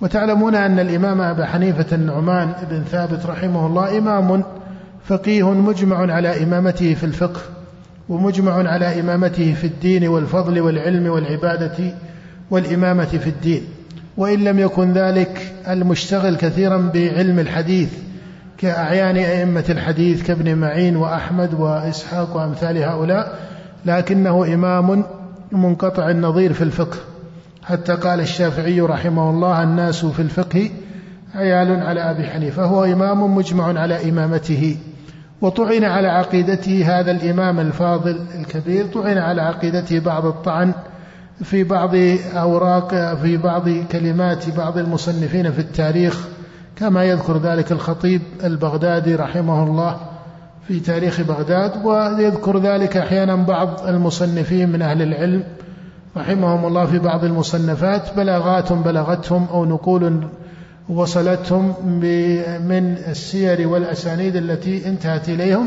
وتعلمون 0.00 0.54
أن 0.54 0.80
الإمام 0.80 1.20
أبا 1.20 1.46
حنيفة 1.46 1.96
النعمان 1.96 2.52
بن 2.70 2.82
ثابت 2.82 3.26
رحمه 3.26 3.66
الله 3.66 3.98
إمام 3.98 4.44
فقيه 5.04 5.50
مجمع 5.50 6.12
على 6.12 6.42
إمامته 6.42 6.94
في 6.94 7.04
الفقه 7.04 7.40
ومجمع 8.08 8.68
على 8.68 9.00
إمامته 9.00 9.54
في 9.54 9.66
الدين 9.66 10.08
والفضل 10.08 10.60
والعلم 10.60 11.06
والعبادة 11.06 11.94
والإمامة 12.50 13.04
في 13.04 13.26
الدين. 13.26 13.62
وإن 14.16 14.44
لم 14.44 14.58
يكن 14.58 14.92
ذلك 14.92 15.54
المشتغل 15.68 16.36
كثيرا 16.36 16.90
بعلم 16.94 17.38
الحديث 17.38 17.92
كأعيان 18.58 19.16
أئمة 19.16 19.64
الحديث 19.68 20.26
كابن 20.26 20.54
معين 20.54 20.96
وأحمد 20.96 21.54
وإسحاق 21.54 22.36
وأمثال 22.36 22.78
هؤلاء 22.78 23.38
لكنه 23.86 24.54
إمام 24.54 25.04
منقطع 25.52 26.10
النظير 26.10 26.52
في 26.52 26.62
الفقه. 26.62 26.98
حتى 27.68 27.94
قال 27.94 28.20
الشافعي 28.20 28.80
رحمه 28.80 29.30
الله 29.30 29.62
الناس 29.62 30.06
في 30.06 30.22
الفقه 30.22 30.70
عيال 31.34 31.82
على 31.82 32.10
أبي 32.10 32.24
حنيفة 32.24 32.64
هو 32.64 32.84
إمام 32.84 33.34
مجمع 33.34 33.80
على 33.80 34.10
إمامته. 34.10 34.76
وطعن 35.40 35.84
على 35.84 36.08
عقيدته 36.08 37.00
هذا 37.00 37.10
الإمام 37.10 37.60
الفاضل 37.60 38.20
الكبير 38.34 38.86
طعن 38.86 39.18
على 39.18 39.42
عقيدته 39.42 39.98
بعض 39.98 40.26
الطعن 40.26 40.72
في 41.42 41.64
بعض 41.64 41.94
أوراق 42.34 43.14
في 43.14 43.36
بعض 43.36 43.68
كلمات 43.68 44.56
بعض 44.56 44.78
المصنفين 44.78 45.52
في 45.52 45.58
التاريخ 45.58 46.28
كما 46.76 47.04
يذكر 47.04 47.38
ذلك 47.38 47.72
الخطيب 47.72 48.22
البغدادي 48.44 49.14
رحمه 49.14 49.62
الله 49.62 49.96
في 50.68 50.80
تاريخ 50.80 51.20
بغداد 51.20 51.86
ويذكر 51.86 52.58
ذلك 52.58 52.96
أحيانا 52.96 53.36
بعض 53.36 53.86
المصنفين 53.86 54.68
من 54.68 54.82
أهل 54.82 55.02
العلم. 55.02 55.44
رحمهم 56.18 56.66
الله 56.66 56.86
في 56.86 56.98
بعض 56.98 57.24
المصنفات 57.24 58.16
بلاغات 58.16 58.72
بلغتهم 58.72 59.46
أو 59.50 59.64
نقول 59.64 60.20
وصلتهم 60.88 61.74
من 62.66 62.96
السير 63.08 63.68
والأسانيد 63.68 64.36
التي 64.36 64.88
انتهت 64.88 65.28
إليهم 65.28 65.66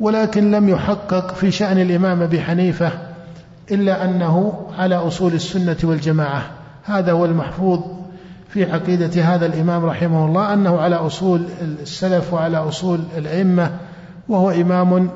ولكن 0.00 0.50
لم 0.50 0.68
يحقق 0.68 1.34
في 1.34 1.50
شأن 1.50 1.78
الإمام 1.78 2.22
أبي 2.22 2.40
حنيفة 2.40 2.90
إلا 3.70 4.04
أنه 4.04 4.66
على 4.78 4.94
أصول 4.94 5.32
السنة 5.32 5.76
والجماعة. 5.84 6.42
هذا 6.84 7.12
هو 7.12 7.24
المحفوظ 7.24 7.80
في 8.48 8.72
عقيدة 8.72 9.22
هذا 9.22 9.46
الإمام 9.46 9.84
رحمه 9.84 10.26
الله 10.26 10.54
أنه 10.54 10.80
على 10.80 10.96
أصول 10.96 11.42
السلف 11.82 12.32
وعلى 12.34 12.56
أصول 12.56 13.00
الأئمة 13.16 13.70
وهو 14.28 14.50
إمام 14.50 15.10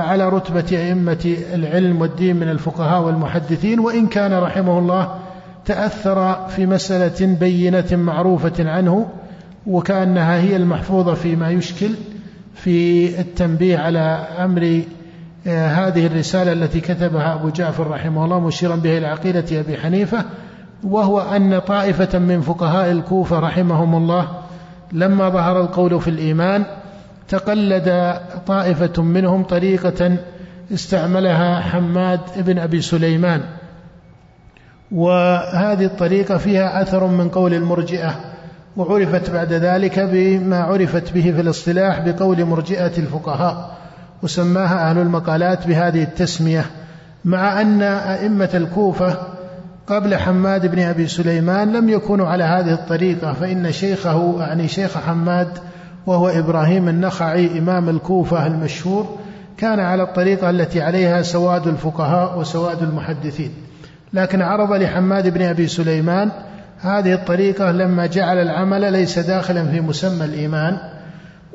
على 0.00 0.28
رتبة 0.28 0.66
أئمة 0.72 1.36
العلم 1.54 2.00
والدين 2.00 2.36
من 2.36 2.48
الفقهاء 2.48 3.02
والمحدثين 3.02 3.80
وإن 3.80 4.06
كان 4.06 4.32
رحمه 4.32 4.78
الله 4.78 5.14
تأثر 5.64 6.48
في 6.48 6.66
مسألة 6.66 7.34
بينة 7.34 7.86
معروفة 7.92 8.70
عنه 8.70 9.08
وكأنها 9.66 10.40
هي 10.40 10.56
المحفوظة 10.56 11.14
فيما 11.14 11.50
يشكل 11.50 11.90
في 12.54 13.06
التنبيه 13.20 13.78
على 13.78 14.26
أمر 14.38 14.82
آه، 15.46 15.68
هذه 15.68 16.06
الرسالة 16.06 16.52
التي 16.52 16.80
كتبها 16.80 17.34
أبو 17.34 17.48
جعفر 17.48 17.90
رحمه 17.90 18.24
الله 18.24 18.40
مشيرا 18.40 18.76
بها 18.76 18.98
إلى 18.98 19.06
عقيدة 19.06 19.60
أبي 19.60 19.76
حنيفة 19.76 20.24
وهو 20.84 21.20
أن 21.20 21.58
طائفة 21.58 22.18
من 22.18 22.40
فقهاء 22.40 22.90
الكوفة 22.90 23.38
رحمهم 23.38 23.94
الله 23.94 24.28
لما 24.92 25.28
ظهر 25.28 25.60
القول 25.60 26.00
في 26.00 26.08
الإيمان 26.08 26.64
تقلد 27.28 28.18
طائفة 28.46 29.02
منهم 29.02 29.42
طريقة 29.42 30.16
استعملها 30.72 31.60
حماد 31.60 32.20
بن 32.36 32.58
أبي 32.58 32.80
سليمان. 32.80 33.40
وهذه 34.92 35.84
الطريقة 35.84 36.38
فيها 36.38 36.82
أثر 36.82 37.06
من 37.06 37.28
قول 37.28 37.54
المرجئة 37.54 38.20
وعرفت 38.76 39.30
بعد 39.30 39.52
ذلك 39.52 39.98
بما 40.00 40.58
عرفت 40.62 41.12
به 41.12 41.32
في 41.32 41.40
الاصطلاح 41.40 42.00
بقول 42.00 42.44
مرجئة 42.44 42.92
الفقهاء 42.98 43.76
وسماها 44.22 44.90
أهل 44.90 44.98
المقالات 44.98 45.66
بهذه 45.66 46.02
التسمية 46.02 46.64
مع 47.24 47.60
أن 47.60 47.82
أئمة 47.82 48.50
الكوفة 48.54 49.16
قبل 49.86 50.16
حماد 50.16 50.66
بن 50.66 50.78
أبي 50.78 51.06
سليمان 51.06 51.72
لم 51.72 51.88
يكونوا 51.88 52.26
على 52.28 52.44
هذه 52.44 52.72
الطريقة 52.72 53.32
فإن 53.32 53.72
شيخه 53.72 54.36
يعني 54.38 54.68
شيخ 54.68 54.98
حماد 54.98 55.48
وهو 56.06 56.28
إبراهيم 56.28 56.88
النخعي 56.88 57.58
إمام 57.58 57.88
الكوفة 57.88 58.46
المشهور 58.46 59.18
كان 59.56 59.80
على 59.80 60.02
الطريقة 60.02 60.50
التي 60.50 60.80
عليها 60.82 61.22
سواد 61.22 61.66
الفقهاء 61.66 62.38
وسواد 62.38 62.82
المحدثين. 62.82 63.50
لكن 64.12 64.42
عرض 64.42 64.72
لحماد 64.72 65.34
بن 65.34 65.42
أبي 65.42 65.68
سليمان 65.68 66.30
هذه 66.80 67.14
الطريقة 67.14 67.70
لما 67.70 68.06
جعل 68.06 68.38
العمل 68.38 68.92
ليس 68.92 69.18
داخلا 69.18 69.64
في 69.64 69.80
مسمى 69.80 70.24
الإيمان 70.24 70.78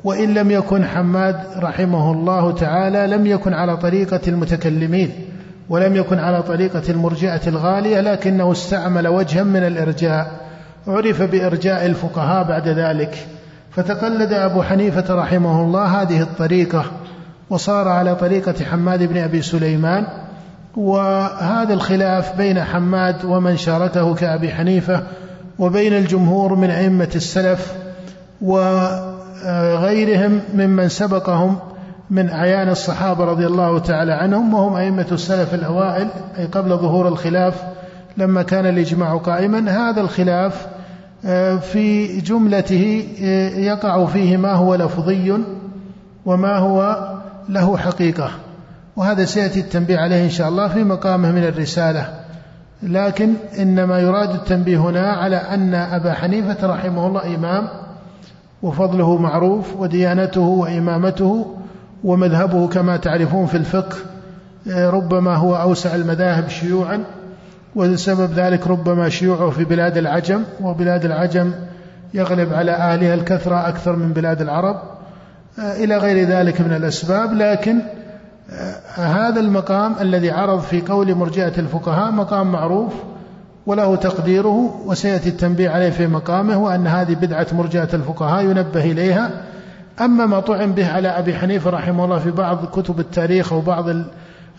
وإن 0.04 0.34
لم 0.34 0.50
يكن 0.50 0.84
حماد 0.84 1.36
رحمه 1.56 2.12
الله 2.12 2.52
تعالى 2.52 3.06
لم 3.06 3.26
يكن 3.26 3.54
على 3.54 3.76
طريقة 3.76 4.20
المتكلمين 4.28 5.10
ولم 5.68 5.96
يكن 5.96 6.18
على 6.18 6.42
طريقة 6.42 6.82
المرجئة 6.88 7.40
الغالية 7.46 8.00
لكنه 8.00 8.52
استعمل 8.52 9.08
وجها 9.08 9.42
من 9.42 9.66
الإرجاء 9.66 10.30
عرف 10.86 11.22
بإرجاء 11.22 11.86
الفقهاء 11.86 12.48
بعد 12.48 12.68
ذلك. 12.68 13.26
فتقلد 13.70 14.32
أبو 14.32 14.62
حنيفة 14.62 15.14
رحمه 15.14 15.62
الله 15.62 16.02
هذه 16.02 16.22
الطريقة 16.22 16.84
وصار 17.50 17.88
على 17.88 18.14
طريقة 18.14 18.64
حماد 18.64 19.02
بن 19.02 19.18
أبي 19.18 19.42
سليمان 19.42 20.06
وهذا 20.76 21.74
الخلاف 21.74 22.36
بين 22.36 22.64
حماد 22.64 23.24
ومن 23.24 23.56
شاركه 23.56 24.14
كأبي 24.14 24.52
حنيفة 24.52 25.02
وبين 25.58 25.92
الجمهور 25.92 26.54
من 26.54 26.70
أئمة 26.70 27.10
السلف 27.14 27.74
وغيرهم 28.42 30.40
ممن 30.54 30.88
سبقهم 30.88 31.58
من 32.10 32.30
أعيان 32.30 32.68
الصحابة 32.68 33.24
رضي 33.24 33.46
الله 33.46 33.78
تعالى 33.78 34.12
عنهم 34.12 34.54
وهم 34.54 34.76
أئمة 34.76 35.06
السلف 35.12 35.54
الأوائل 35.54 36.08
أي 36.38 36.46
قبل 36.46 36.76
ظهور 36.76 37.08
الخلاف 37.08 37.54
لما 38.16 38.42
كان 38.42 38.66
الإجماع 38.66 39.16
قائما. 39.16 39.70
هذا 39.70 40.00
الخلاف 40.00 40.66
في 41.58 42.20
جملته 42.20 43.08
آه، 43.22 43.48
يقع 43.48 44.06
فيه 44.06 44.36
ما 44.36 44.52
هو 44.52 44.74
لفظي 44.74 45.38
وما 46.26 46.56
هو 46.56 47.08
له 47.48 47.76
حقيقة. 47.76 48.30
وهذا 48.96 49.24
سيأتي 49.24 49.60
التنبيه 49.60 49.98
عليه 49.98 50.24
إن 50.24 50.30
شاء 50.30 50.48
الله 50.48 50.68
في 50.68 50.84
مقامه 50.84 51.32
من 51.32 51.44
الرسالة. 51.44 52.20
لكن 52.82 53.32
إنما 53.58 53.98
يراد 53.98 54.30
التنبيه 54.30 54.78
هنا 54.78 55.12
على 55.12 55.36
أن 55.36 55.74
أبا 55.74 56.12
حنيفة 56.12 56.66
رحمه 56.66 57.06
الله 57.06 57.34
إمام 57.34 57.68
وفضله 58.62 59.16
معروف 59.16 59.76
وديانته 59.76 60.40
وإمامته 60.40 61.56
ومذهبه 62.04 62.68
كما 62.68 62.96
تعرفون 62.96 63.46
في 63.46 63.56
الفقه 63.56 63.96
آه، 64.70 64.90
ربما 64.90 65.34
هو 65.34 65.56
أوسع 65.56 65.94
المذاهب 65.94 66.48
شيوعا. 66.48 67.04
وسبب 67.76 68.32
ذلك 68.32 68.66
ربما 68.66 69.08
شيوعه 69.08 69.50
في 69.50 69.64
بلاد 69.64 69.96
العجم 69.96 70.42
وبلاد 70.60 71.04
العجم 71.04 71.52
يغلب 72.14 72.52
على 72.52 72.70
أهلها 72.70 73.14
الكثرة 73.14 73.68
أكثر 73.68 73.96
من 73.96 74.12
بلاد 74.12 74.40
العرب 74.40 74.76
آه، 75.58 75.84
إلى 75.84 75.96
غير 75.96 76.28
ذلك 76.28 76.60
من 76.60 76.72
الأسباب. 76.72 77.34
لكن 77.34 77.78
آه، 78.50 79.00
هذا 79.00 79.40
المقام 79.40 79.94
الذي 80.00 80.30
عرض 80.30 80.60
في 80.60 80.80
قول 80.80 81.14
مرجئة 81.14 81.58
الفقهاء 81.58 82.12
مقام 82.12 82.52
معروف 82.52 82.92
وله 83.66 83.96
تقديره 83.96 84.82
وسيأتي 84.86 85.28
التنبيه 85.28 85.70
عليه 85.70 85.90
في 85.90 86.06
مقامه 86.06 86.58
وأن 86.58 86.86
هذه 86.86 87.14
بدعة 87.14 87.46
مرجئة 87.52 87.88
الفقهاء 87.94 88.44
ينبه 88.44 88.84
إليها. 88.84 89.30
أما 90.00 90.26
ما 90.26 90.40
طعن 90.40 90.72
به 90.72 90.92
على 90.92 91.08
أبي 91.08 91.34
حنيفة 91.34 91.70
رحمه 91.70 92.04
الله 92.04 92.18
في 92.18 92.30
بعض 92.30 92.64
كتب 92.64 93.00
التاريخ 93.00 93.52
أو 93.52 93.60
بعض 93.60 93.88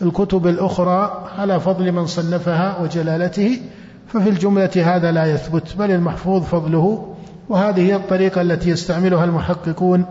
الكتب 0.02 0.48
الأخرى 0.48 1.28
على 1.38 1.60
فضل 1.60 1.92
من 1.92 2.06
صنفها 2.06 2.82
وجلالته 2.82 3.60
ففي 4.08 4.30
الجملة 4.30 4.70
هذا 4.76 5.12
لا 5.12 5.26
يثبت 5.26 5.76
بل 5.80 5.92
المحفوظ 5.92 6.44
فضله 6.44 7.16
وهذه 7.50 7.82
هي 7.82 7.96
الطريقة 7.96 8.42
التي 8.42 8.70
يستعملها 8.70 9.26
المحققون 9.26 10.06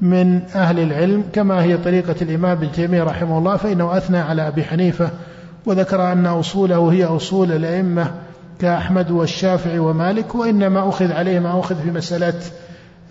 من 0.00 0.42
أهل 0.54 0.80
العلم 0.80 1.24
كما 1.32 1.62
هي 1.62 1.76
طريقة 1.76 2.14
الإمام 2.22 2.50
ابن 2.50 2.72
تيمية 2.72 3.02
رحمه 3.02 3.38
الله 3.38 3.56
فإنه 3.56 3.96
أثنى 3.96 4.18
على 4.18 4.48
أبي 4.48 4.64
حنيفة 4.64 5.10
وذكر 5.66 6.12
أن 6.12 6.26
أصوله 6.26 6.92
هي 6.92 7.04
أصول 7.04 7.52
الأئمة 7.52 8.10
كأحمد 8.60 9.10
والشافعي 9.10 9.78
ومالك 9.78 10.34
وإنما 10.34 10.88
أخذ 10.88 11.12
عليه 11.12 11.38
ما 11.38 11.60
أخذ 11.60 11.82
في 11.82 11.90
مسألة 11.90 12.34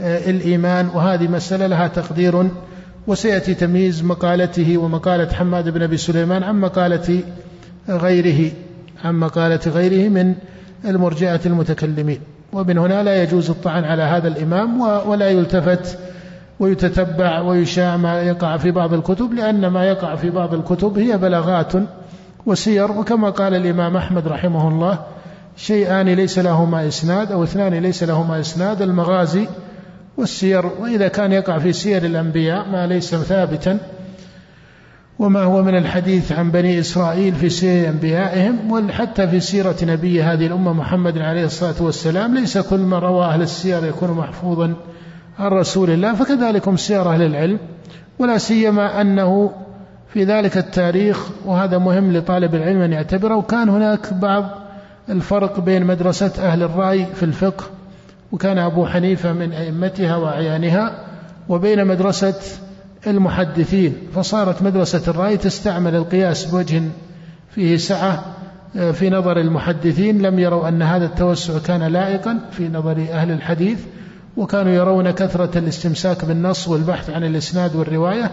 آه، 0.01 0.29
الإيمان 0.29 0.89
وهذه 0.93 1.27
مسألة 1.27 1.67
لها 1.67 1.87
تقدير 1.87 2.47
وسيأتي 3.07 3.53
تمييز 3.53 4.03
مقالته 4.03 4.77
ومقالة 4.77 5.33
حماد 5.33 5.69
بن 5.69 5.81
أبي 5.81 5.97
سليمان 5.97 6.43
عن 6.43 6.59
مقالة 6.59 7.23
غيره 7.89 8.51
عن 9.03 9.15
مقالة 9.15 9.59
غيره 9.67 10.09
من 10.09 10.35
المرجئة 10.85 11.39
المتكلمين. 11.45 12.19
ومن 12.53 12.77
هنا 12.77 13.03
لا 13.03 13.23
يجوز 13.23 13.49
الطعن 13.49 13.83
على 13.83 14.03
هذا 14.03 14.27
الإمام 14.27 14.81
ولا 14.81 15.29
يلتفت 15.29 15.99
ويتتبع 16.59 17.41
ويشاع 17.41 17.97
ما 17.97 18.21
يقع 18.21 18.57
في 18.57 18.71
بعض 18.71 18.93
الكتب 18.93 19.33
لأن 19.33 19.67
ما 19.67 19.85
يقع 19.85 20.15
في 20.15 20.29
بعض 20.29 20.53
الكتب 20.53 20.99
هي 20.99 21.17
بلاغات 21.17 21.73
وسير. 22.45 22.91
وكما 22.91 23.29
قال 23.29 23.55
الإمام 23.55 23.97
أحمد 23.97 24.27
رحمه 24.27 24.67
الله 24.67 24.99
شيئان 25.57 26.09
ليس 26.09 26.39
لهما 26.39 26.87
إسناد 26.87 27.31
أو 27.31 27.43
اثنان 27.43 27.73
ليس 27.73 28.03
لهما 28.03 28.39
إسناد 28.39 28.81
المغازي 28.81 29.47
والسير 30.17 30.65
وإذا 30.65 31.07
كان 31.07 31.31
يقع 31.31 31.57
في 31.57 31.73
سير 31.73 32.05
الأنبياء 32.05 32.69
ما 32.69 32.87
ليس 32.87 33.15
ثابتا. 33.15 33.79
وما 35.19 35.43
هو 35.43 35.63
من 35.63 35.77
الحديث 35.77 36.31
عن 36.31 36.51
بني 36.51 36.79
إسرائيل 36.79 37.35
في 37.35 37.49
سير 37.49 37.89
أنبيائهم 37.89 38.71
وحتى 38.71 39.27
في 39.27 39.39
سيرة 39.39 39.75
نبي 39.83 40.23
هذه 40.23 40.47
الأمة 40.47 40.73
محمد 40.73 41.17
عليه 41.17 41.45
الصلاة 41.45 41.75
والسلام 41.79 42.35
ليس 42.35 42.57
كل 42.57 42.79
ما 42.79 42.99
روى 42.99 43.25
أهل 43.25 43.41
السير 43.41 43.85
يكون 43.85 44.11
محفوظا 44.11 44.73
عن 45.39 45.51
رسول 45.51 45.89
الله 45.89 46.13
فكذلك 46.13 46.67
هم 46.67 46.77
سير 46.77 47.13
أهل 47.13 47.21
العلم. 47.21 47.59
ولا 48.19 48.37
سيما 48.37 49.01
أنه 49.01 49.51
في 50.13 50.23
ذلك 50.23 50.57
التاريخ 50.57 51.29
وهذا 51.45 51.77
مهم 51.77 52.13
لطالب 52.13 52.55
العلم 52.55 52.81
أن 52.81 52.93
يعتبره 52.93 53.35
وكان 53.35 53.69
هناك 53.69 54.13
بعض 54.13 54.49
الفرق 55.09 55.59
بين 55.59 55.85
مدرسة 55.85 56.31
أهل 56.39 56.63
الرأي 56.63 57.05
في 57.05 57.23
الفقه 57.23 57.65
وكان 58.31 58.57
أبو 58.57 58.85
حنيفة 58.85 59.33
من 59.33 59.53
أئمتها 59.53 60.15
وأعيانها 60.15 61.05
وبين 61.49 61.87
مدرسة 61.87 62.35
المحدثين 63.07 63.93
فصارت 64.15 64.61
مدرسة 64.61 65.11
الرأي 65.11 65.37
تستعمل 65.37 65.95
القياس 65.95 66.45
بوجه 66.45 66.81
فيه 67.51 67.77
سعة 67.77 68.25
آه، 68.75 68.91
في 68.91 69.09
نظر 69.09 69.39
المحدثين 69.39 70.21
لم 70.21 70.39
يروا 70.39 70.67
أن 70.67 70.81
هذا 70.81 71.05
التوسع 71.05 71.59
كان 71.59 71.83
لائقا 71.83 72.39
في 72.51 72.69
نظر 72.69 73.05
أهل 73.11 73.31
الحديث 73.31 73.79
وكانوا 74.37 74.71
يرون 74.71 75.11
كثرة 75.11 75.57
الاستمساك 75.57 76.25
بالنص 76.25 76.67
والبحث 76.67 77.09
عن 77.09 77.23
الإسناد 77.23 77.75
والرواية 77.75 78.31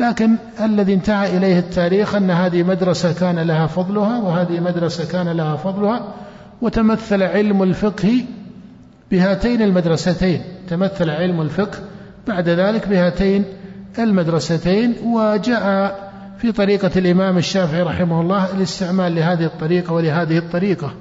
لكن 0.00 0.36
الذي 0.60 0.94
انتهى 0.94 1.36
إليه 1.36 1.58
التاريخ 1.58 2.14
أن 2.14 2.30
هذه 2.30 2.62
مدرسة 2.62 3.12
كان 3.12 3.38
لها 3.38 3.66
فضلها 3.66 4.18
وهذه 4.18 4.60
مدرسة 4.60 5.12
كان 5.12 5.28
لها 5.28 5.56
فضلها 5.56 6.14
وتمثل 6.62 7.22
علم 7.22 7.62
الفقه 7.62 8.24
بهاتين 9.10 9.62
المدرستين 9.62 10.42
تمثل 10.68 11.10
علم 11.10 11.40
الفقه 11.40 11.78
بعد 12.26 12.48
ذلك 12.48 12.88
بهاتين 12.88 13.44
المدرستين 13.98 14.94
وجاء 15.04 15.98
في 16.38 16.52
طريقة 16.52 16.90
الإمام 16.96 17.38
الشافعي 17.38 17.82
رحمه 17.82 18.20
الله 18.20 18.56
الاستعمال 18.56 19.14
لهذه 19.14 19.44
الطريقة 19.44 19.92
ولهذه 19.92 20.38
الطريقة. 20.38 20.94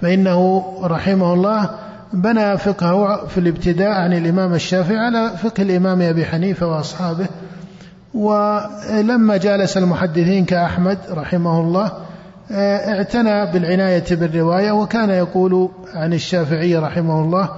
فإنه 0.00 0.64
رحمه 0.82 1.34
الله 1.34 1.70
بنى 2.12 2.58
فقهه 2.58 3.26
في 3.26 3.38
الابتداء 3.38 3.90
عن 3.90 4.12
الإمام 4.12 4.54
الشافعي 4.54 4.98
على 4.98 5.30
فقه 5.42 5.62
الإمام 5.62 6.02
أبي 6.02 6.24
حنيفة 6.24 6.66
وأصحابه. 6.66 7.26
ولما 8.14 9.36
جالس 9.36 9.76
المحدثين 9.76 10.44
كأحمد 10.44 10.98
رحمه 11.10 11.60
الله 11.60 11.92
اعتنى 12.50 13.52
بالعناية 13.52 14.04
بالرواية 14.10 14.72
وكان 14.72 15.10
يقول 15.10 15.70
عن 15.94 16.12
الشافعي 16.12 16.76
رحمه 16.76 17.20
الله 17.20 17.48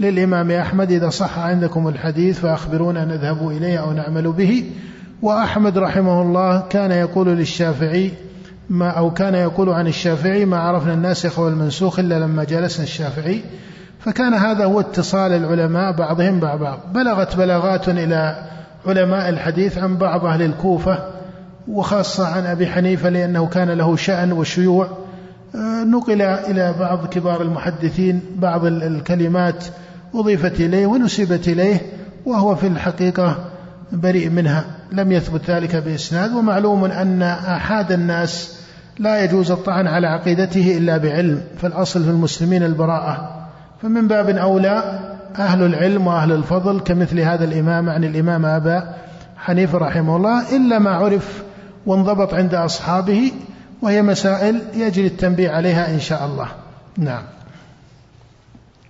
للإمام 0.00 0.50
أحمد 0.50 0.92
إذا 0.92 1.08
صح 1.08 1.38
عندكم 1.38 1.88
الحديث 1.88 2.40
فأخبرونا 2.40 3.04
نذهب 3.04 3.48
إليه 3.48 3.78
أو 3.78 3.92
نعمل 3.92 4.32
به. 4.32 4.70
وأحمد 5.22 5.78
رحمه 5.78 6.22
الله 6.22 6.62
كان 6.70 6.90
يقول 6.90 7.28
للشافعي 7.28 8.10
ما 8.70 8.90
أو 8.90 9.10
كان 9.10 9.34
يقول 9.34 9.68
عن 9.68 9.86
الشافعي 9.86 10.44
ما 10.44 10.58
عرفنا 10.58 10.94
الناسخ 10.94 11.38
والمنسوخ 11.38 11.98
إلا 11.98 12.18
لما 12.18 12.44
جلسنا 12.44 12.84
الشافعي. 12.84 13.42
فكان 14.00 14.34
هذا 14.34 14.64
هو 14.64 14.80
اتصال 14.80 15.32
العلماء 15.32 15.92
بعضهم 15.92 16.40
بعض 16.40 16.78
بلغت 16.94 17.36
بلاغات 17.36 17.88
إلى 17.88 18.36
علماء 18.86 19.28
الحديث 19.28 19.78
عن 19.78 19.96
بعض 19.96 20.24
أهل 20.24 20.42
الكوفة 20.42 21.13
وخاصة 21.68 22.26
عن 22.26 22.46
أبي 22.46 22.66
حنيفة 22.66 23.08
لأنه 23.08 23.46
كان 23.46 23.70
له 23.70 23.96
شأن 23.96 24.32
وشيوع. 24.32 24.88
آه، 25.54 25.84
نقل 25.84 26.22
إلى 26.22 26.74
بعض 26.80 27.06
كبار 27.06 27.42
المحدثين 27.42 28.20
بعض 28.36 28.64
الكلمات 28.64 29.64
أضيفت 30.14 30.60
إليه 30.60 30.86
ونسبت 30.86 31.48
إليه 31.48 31.80
وهو 32.26 32.54
في 32.54 32.66
الحقيقة 32.66 33.36
بريء 33.92 34.30
منها. 34.30 34.64
لم 34.92 35.12
يثبت 35.12 35.50
ذلك 35.50 35.76
بإسناد 35.76 36.32
ومعلوم 36.32 36.84
أن 36.84 37.22
أحد 37.22 37.92
الناس 37.92 38.58
لا 38.98 39.24
يجوز 39.24 39.50
الطعن 39.50 39.86
على 39.86 40.06
عقيدته 40.06 40.78
إلا 40.78 40.96
بعلم 40.96 41.40
فالأصل 41.58 42.04
في 42.04 42.10
المسلمين 42.10 42.62
البراءة. 42.62 43.46
فمن 43.82 44.08
باب 44.08 44.28
أولى 44.28 45.00
أهل 45.38 45.62
العلم 45.62 46.06
وأهل 46.06 46.32
الفضل 46.32 46.80
كمثل 46.80 47.20
هذا 47.20 47.44
الإمام 47.44 47.90
عن 47.90 48.04
الإمام 48.04 48.46
أبا 48.46 48.94
حنيفة 49.36 49.78
رحمه 49.78 50.16
الله 50.16 50.56
إلا 50.56 50.78
ما 50.78 50.90
عرف 50.90 51.42
وانضبط 51.86 52.34
عند 52.34 52.54
أصحابه 52.54 53.32
وهي 53.82 54.02
مسائل 54.02 54.62
يجري 54.74 55.06
التنبيه 55.06 55.50
عليها 55.50 55.94
إن 55.94 56.00
شاء 56.00 56.26
الله. 56.26 56.48
نعم. 56.98 57.22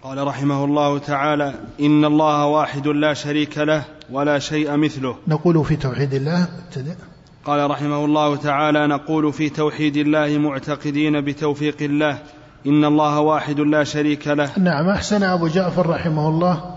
قال 0.02 0.26
رحمه 0.26 0.64
الله 0.64 0.98
تعالى 0.98 1.54
إن 1.80 2.04
الله 2.04 2.46
واحد 2.46 2.86
لا 2.88 3.14
شريك 3.14 3.58
له 3.58 3.84
ولا 4.12 4.38
شيء 4.38 4.76
مثله. 4.76 5.16
نقول 5.28 5.64
في 5.64 5.76
توحيد 5.76 6.14
الله 6.14 6.48
ابتدأ. 6.66 6.96
قال 7.44 7.70
رحمه 7.70 8.04
الله 8.04 8.36
تعالى 8.36 8.86
نقول 8.86 9.32
في 9.32 9.50
توحيد 9.50 9.96
الله 9.96 10.38
معتقدين 10.38 11.20
بتوفيق 11.20 11.76
الله 11.80 12.18
إن 12.66 12.84
الله 12.84 13.20
واحد 13.20 13.60
لا 13.60 13.84
شريك 13.84 14.28
له. 14.28 14.50
نعم 14.58 14.88
أحسن 14.88 15.22
أبو 15.22 15.48
جعفر 15.48 15.86
رحمه 15.86 16.28
الله 16.28 16.76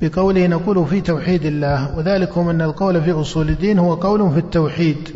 بقوله 0.00 0.46
نقول 0.46 0.86
في 0.86 1.00
توحيد 1.00 1.44
الله 1.44 1.98
وذلكم 1.98 2.48
أن 2.48 2.62
القول 2.62 3.02
في 3.02 3.12
أصول 3.12 3.48
الدين 3.48 3.78
هو 3.78 3.94
قول 3.94 4.30
في 4.32 4.38
التوحيد. 4.38 5.14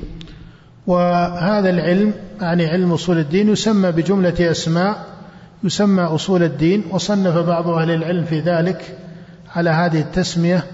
وهذا 0.86 1.70
العلم 1.70 2.12
يعني 2.40 2.66
علم 2.66 2.92
أصول 2.92 3.18
الدين 3.18 3.48
يسمى 3.48 3.92
بجملة 3.92 4.50
أسماء 4.50 5.06
يسمى 5.64 6.02
أصول 6.02 6.42
الدين 6.42 6.84
وصنف 6.90 7.36
بعض 7.36 7.68
أهل 7.68 7.90
العلم 7.90 8.24
في 8.24 8.40
ذلك 8.40 8.98
على 9.56 9.70
هذه 9.70 10.00
التسمية 10.00 10.64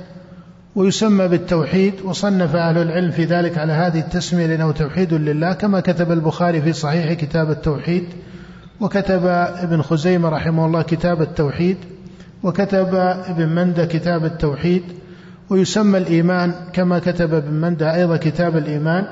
ويسمى 0.77 1.29
بالتوحيد 1.29 1.95
وصنف 2.05 2.57
أهل 2.57 2.79
العلم 2.79 3.11
في 3.11 3.25
ذلك 3.25 3.59
على 3.59 3.73
هذه 3.73 3.99
التسمية 3.99 4.47
لأنه 4.47 4.73
توحيد 4.73 5.15
لله 5.15 5.53
كما 5.53 5.81
كتب 5.81 6.13
البخاري 6.13 6.63
في 6.63 6.73
صحيح 6.73 7.13
كتاب 7.13 7.51
التوحيد 7.51 8.05
وكتب 8.81 9.27
ابن 9.27 9.83
خزيمة 9.83 10.29
رحمه 10.29 10.67
الله 10.67 10.83
كتاب 10.83 11.23
التوحيد 11.23 11.77
وكتب 12.43 12.95
ابن 12.95 13.49
مندة 13.49 13.85
كتاب 13.85 14.25
التوحيد 14.25 14.83
ويسمى 15.51 15.99
الإيمان 15.99 16.55
كما 16.73 16.99
كتب 16.99 17.35
ابن 17.35 17.55
مندة 17.55 17.95
أيضا 17.95 18.17
كتاب 18.17 18.57
الإيمان 18.57 19.05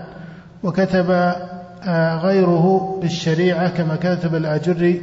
وكتب 0.66 1.10
آه، 1.10 2.16
غيره 2.16 2.98
بالشريعة 3.02 3.68
كما 3.68 3.96
كتب 3.96 4.34
الآجري 4.34 5.02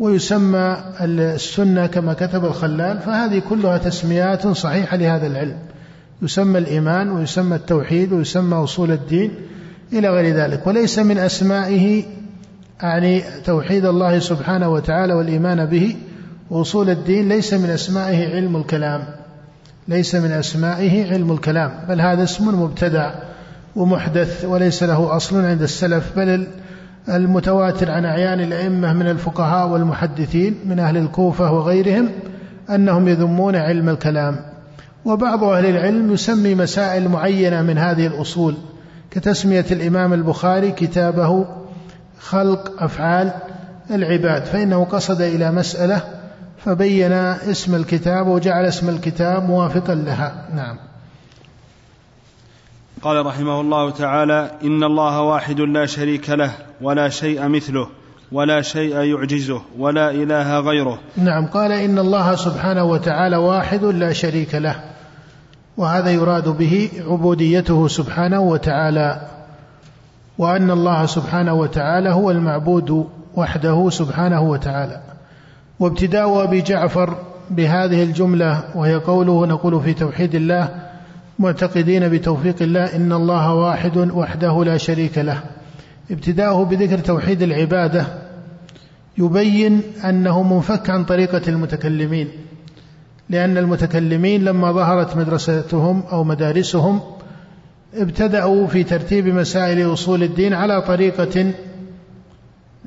ويسمى 0.00 0.76
السنة 1.00 1.86
كما 1.86 2.12
كتب 2.12 2.44
الخلال 2.44 2.98
فهذه 2.98 3.42
كلها 3.48 3.78
تسميات 3.78 4.46
صحيحة 4.46 4.96
لهذا 4.96 5.26
العلم. 5.26 5.56
يسمى 6.22 6.58
الإيمان 6.58 7.10
ويسمى 7.10 7.56
التوحيد 7.56 8.12
ويسمى 8.12 8.56
أصول 8.56 8.90
الدين 8.90 9.30
إلى 9.92 10.08
غير 10.08 10.34
ذلك. 10.34 10.66
وليس 10.66 10.98
من 10.98 11.18
أسمائه 11.18 12.04
يعني 12.82 13.22
توحيد 13.44 13.84
الله 13.84 14.18
سبحانه 14.18 14.68
وتعالى 14.68 15.14
والإيمان 15.14 15.66
به 15.66 15.96
وأصول 16.50 16.90
الدين. 16.90 17.28
ليس 17.28 17.54
من 17.54 17.70
أسمائه 17.70 18.34
علم 18.34 18.56
الكلام. 18.56 19.04
ليس 19.88 20.14
من 20.14 20.30
أسمائه 20.30 21.12
علم 21.12 21.32
الكلام. 21.32 21.70
بل 21.88 22.00
هذا 22.00 22.22
اسم 22.22 22.62
مبتدع. 22.62 23.33
ومحدث 23.76 24.44
وليس 24.44 24.82
له 24.82 25.16
أصل 25.16 25.44
عند 25.44 25.62
السلف 25.62 26.16
بل 26.16 26.46
المتواتر 27.08 27.90
عن 27.90 28.04
أعيان 28.04 28.40
الأئمة 28.40 28.92
من 28.92 29.08
الفقهاء 29.08 29.68
والمحدثين 29.68 30.54
من 30.66 30.78
أهل 30.78 30.96
الكوفة 30.96 31.52
وغيرهم 31.52 32.08
أنهم 32.70 33.08
يذمون 33.08 33.56
علم 33.56 33.88
الكلام. 33.88 34.36
وبعض 35.04 35.44
أهل 35.44 35.66
العلم 35.66 36.12
يسمي 36.12 36.54
مسائل 36.54 37.08
معينة 37.08 37.62
من 37.62 37.78
هذه 37.78 38.06
الأصول 38.06 38.54
كتسمية 39.10 39.64
الإمام 39.70 40.12
البخاري 40.12 40.70
كتابه 40.70 41.46
خلق 42.20 42.82
أفعال 42.82 43.32
العباد 43.90 44.44
فإنه 44.44 44.84
قصد 44.84 45.20
إلى 45.20 45.52
مسألة 45.52 46.02
فبين 46.64 47.12
اسم 47.12 47.74
الكتاب 47.74 48.26
وجعل 48.26 48.64
اسم 48.64 48.88
الكتاب 48.88 49.48
موافقا 49.48 49.94
لها. 49.94 50.48
نعم. 50.54 50.76
قال 53.04 53.26
رحمه 53.26 53.60
الله 53.60 53.90
تعالى 53.90 54.50
إن 54.64 54.84
الله 54.84 55.20
واحد 55.20 55.60
لا 55.60 55.86
شريك 55.86 56.30
له 56.30 56.50
ولا 56.82 57.08
شيء 57.08 57.48
مثله 57.48 57.88
ولا 58.32 58.62
شيء 58.62 58.96
يعجزه 58.96 59.60
ولا 59.78 60.10
إله 60.10 60.60
غيره. 60.60 60.98
نعم 61.16 61.46
قال 61.46 61.72
إن 61.72 61.98
الله 61.98 62.34
سبحانه 62.34 62.84
وتعالى 62.84 63.36
واحد 63.36 63.84
لا 63.84 64.12
شريك 64.12 64.54
له 64.54 64.76
وهذا 65.76 66.10
يراد 66.10 66.48
به 66.48 66.90
عبوديته 67.08 67.88
سبحانه 67.88 68.40
وتعالى 68.40 69.20
وأن 70.38 70.70
الله 70.70 71.06
سبحانه 71.06 71.54
وتعالى 71.54 72.10
هو 72.10 72.30
المعبود 72.30 73.08
وحده 73.36 73.90
سبحانه 73.90 74.42
وتعالى. 74.42 75.00
وابتداء 75.80 76.44
أبي 76.44 76.60
جعفر 76.62 77.14
بهذه 77.50 78.02
الجملة 78.02 78.64
وهي 78.74 78.94
قوله 78.94 79.46
نقول 79.46 79.80
في 79.80 79.94
توحيد 79.94 80.34
الله 80.34 80.83
معتقدين 81.38 82.08
بتوفيق 82.08 82.56
الله 82.60 82.96
إن 82.96 83.12
الله 83.12 83.54
واحد 83.54 83.96
وحده 83.96 84.64
لا 84.64 84.76
شريك 84.76 85.18
له. 85.18 85.42
ابتداؤه 86.10 86.64
بذكر 86.64 86.98
توحيد 86.98 87.42
العبادة 87.42 88.06
يبين 89.18 89.82
أنه 90.04 90.42
منفك 90.42 90.90
عن 90.90 91.04
طريقة 91.04 91.42
المتكلمين 91.48 92.28
لأن 93.30 93.58
المتكلمين 93.58 94.44
لما 94.44 94.72
ظهرت 94.72 95.16
مدرستهم 95.16 96.02
أو 96.12 96.24
مدارسهم 96.24 97.00
ابتدأوا 97.94 98.66
في 98.66 98.84
ترتيب 98.84 99.26
مسائل 99.26 99.92
أصول 99.92 100.22
الدين 100.22 100.54
على 100.54 100.82
طريقة 100.82 101.52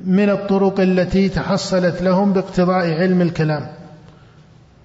من 0.04 0.30
الطرق 0.30 0.80
التي 0.80 1.28
تحصلت 1.28 2.02
لهم 2.02 2.32
باقتضاء 2.32 2.90
علم 2.90 3.22
الكلام. 3.22 3.66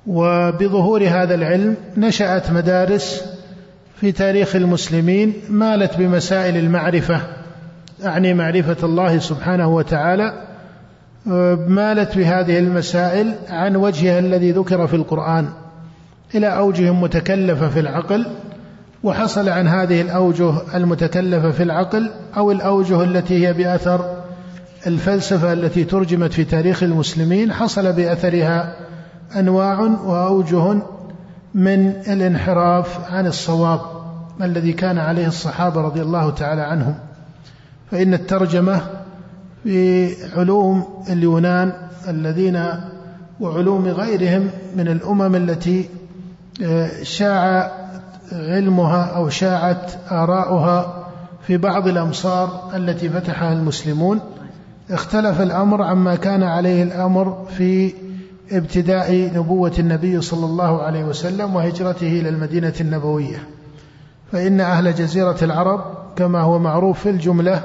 وبظهور 0.08 1.08
هذا 1.08 1.36
العلم 1.36 1.76
نشأت 1.98 2.52
مدارس 2.52 3.33
في 4.04 4.12
تاريخ 4.12 4.56
المسلمين 4.56 5.34
مالت 5.50 5.98
بمسائل 5.98 6.58
المعرفة 6.58 7.22
أعني 8.06 8.34
معرفة 8.34 8.78
الله 8.84 9.20
سبحانه 9.20 9.68
وتعالى 9.68 10.34
مالت 11.68 12.18
بهذه 12.18 12.60
المسائل 12.60 13.34
عن 13.50 13.76
وجهها 13.76 14.20
الذي 14.20 14.52
ذكر 14.52 14.88
في 14.88 14.96
القرآن 14.96 15.50
إلى 16.36 16.48
أوجه 16.48 16.92
متكلفة 16.92 17.70
في 17.70 17.80
العقل 17.80 18.26
وحصل 19.04 19.50
عن 19.50 19.68
هذه 19.68 20.02
الأوجه 20.02 20.54
المتكلفة 20.76 21.52
في 21.52 21.64
العقل 21.64 22.12
أو 22.38 22.52
الأوجه 22.52 23.04
التي 23.04 23.48
هي 23.48 23.54
بأثر 23.54 24.24
الفلسفة 24.88 25.54
التي 25.54 25.84
ترجمت 25.84 26.34
في 26.34 26.44
تاريخ 26.44 26.84
المسلمين 26.84 27.54
حصل 27.54 27.94
بأثرها 27.94 28.76
أنواع 29.36 29.80
وأوجه 29.82 30.78
من 31.54 31.90
الانحراف 32.08 33.12
عن 33.12 33.28
الصواب. 33.28 33.93
الذي 34.42 34.74
كان 34.74 34.98
عليه 34.98 35.28
الصحابة 35.28 35.82
رضي 35.82 36.02
الله 36.02 36.30
تعالى 36.30 36.62
عنهم 36.62 36.96
فإن 37.92 38.14
الترجمة 38.14 38.82
في 39.64 40.10
علوم 40.36 41.04
اليونان 41.10 41.74
الذين 42.08 42.64
وعلوم 43.40 43.88
غيرهم 43.88 44.50
من 44.76 44.88
الأمم 44.88 45.36
التي 45.36 45.90
آه، 46.64 47.04
شاع 47.04 47.72
علمها 48.32 49.04
أو 49.04 49.30
شاعت 49.30 49.92
آراؤها 50.12 51.08
في 51.48 51.58
بعض 51.58 51.88
الأمصار 51.88 52.72
التي 52.76 53.10
فتحها 53.10 53.54
المسلمون 53.54 54.20
اختلف 54.90 55.42
الأمر 55.42 55.82
عما 55.82 56.16
كان 56.16 56.44
عليه 56.44 56.84
الأمر 56.84 57.46
في 57.58 57.94
ابتداء 58.52 59.32
نبوة 59.36 59.74
النبي 59.80 60.22
صلى 60.22 60.46
الله 60.46 60.82
عليه 60.82 61.04
وسلم 61.04 61.56
وهجرته 61.56 62.08
إلى 62.08 62.30
المدينة 62.30 62.74
النبوية. 62.82 63.48
فإن 64.34 64.62
أهل 64.62 64.96
جزيرة 64.96 65.38
العرب 65.42 65.82
كما 66.16 66.42
هو 66.42 66.60
معروف 66.60 67.00
في 67.00 67.10
الجملة 67.10 67.64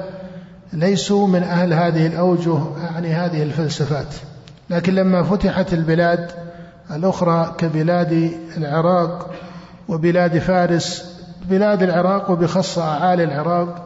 ليسوا 0.73 1.27
من 1.27 1.43
أهل 1.43 1.73
هذه 1.73 2.07
الأوجه 2.07 2.57
يعني 2.83 3.13
هذه 3.13 3.43
الفلسفات. 3.43 4.15
لكن 4.69 4.95
لما 4.95 5.23
فتحت 5.23 5.73
البلاد 5.73 6.31
الأخرى 6.95 7.55
كبلاد 7.57 8.31
العراق 8.57 9.31
وبلاد 9.87 10.37
فارس 10.37 11.15
بلاد 11.49 11.83
العراق 11.83 12.31
وبخاصة 12.31 12.83
أعالي 12.83 13.23
العراق 13.23 13.85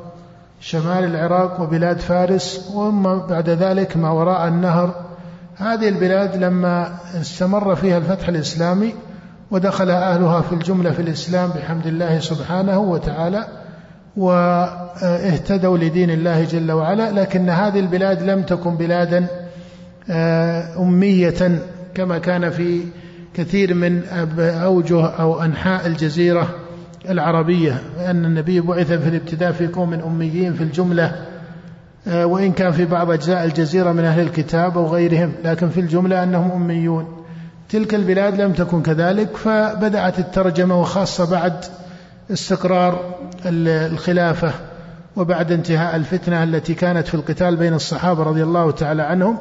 شمال 0.60 1.04
العراق 1.04 1.62
وبلاد 1.62 2.00
فارس 2.00 2.72
وأما 2.74 3.16
بعد 3.16 3.50
ذلك 3.50 3.98
ما 3.98 4.10
وراء 4.10 4.48
النهر 4.48 4.94
هذه 5.58 5.90
البلاد 5.90 6.36
لما 6.36 6.96
استمر 7.22 7.76
فيها 7.76 7.98
الفتح 7.98 8.28
الإسلامي 8.28 8.94
ودخل 9.54 9.90
أهلها 9.90 10.42
في 10.42 10.54
الجملة 10.54 10.92
في 10.92 11.02
الإسلام 11.02 11.50
بحمد 11.50 11.88
الله 11.88 12.20
سبحانه 12.20 12.80
وتعالى 12.80 13.48
واهتدوا 14.18 15.78
لدين 15.78 16.10
الله 16.10 16.44
جل 16.44 16.72
وعلا 16.72 17.12
لكن 17.12 17.50
هذه 17.50 17.80
البلاد 17.80 18.24
لم 18.24 18.42
تكن 18.42 18.76
بلادا 18.76 19.28
آه، 20.10 20.82
أمية 20.82 21.62
كما 21.96 22.18
كان 22.18 22.50
في 22.50 22.82
كثير 23.34 23.74
من 23.74 24.04
أوجه 24.40 25.06
أو 25.06 25.42
أنحاء 25.44 25.88
الجزيرة 25.88 26.50
العربية 27.10 27.82
لأن 27.98 28.26
النبي 28.26 28.62
بعث 28.62 28.92
في 28.92 29.10
الابتداء 29.10 29.52
في 29.52 29.68
قوم 29.68 29.94
أميين 29.94 30.54
في 30.54 30.64
الجملة 30.64 31.26
آه، 32.08 32.26
وإن 32.26 32.52
كان 32.52 32.72
في 32.72 32.86
بعض 32.86 33.12
أجزاء 33.12 33.46
الجزيرة 33.46 33.92
من 33.92 34.06
أهل 34.06 34.20
الكتاب 34.20 34.78
أو 34.78 34.88
غيرهم 34.88 35.32
لكن 35.44 35.70
في 35.70 35.80
الجملة 35.80 36.24
أنهم 36.24 36.52
أميون. 36.52 37.23
تلك 37.74 37.96
البلاد 37.96 38.42
لم 38.42 38.54
تكن 38.54 38.82
كذلك 38.82 39.38
فبدأت 39.38 40.20
الترجمة 40.20 40.82
وخاصة 40.82 41.32
بعد 41.32 41.54
استقرار 42.32 43.16
الخلافة 43.46 44.52
وبعد 45.16 45.52
انتهاء 45.52 45.96
الفتنة 45.96 46.44
التي 46.44 46.74
كانت 46.74 47.08
في 47.08 47.14
القتال 47.16 47.56
بين 47.56 47.74
الصحابة 47.74 48.24
رضي 48.24 48.44
الله 48.44 48.72
تعالى 48.72 49.02
عنهم. 49.02 49.38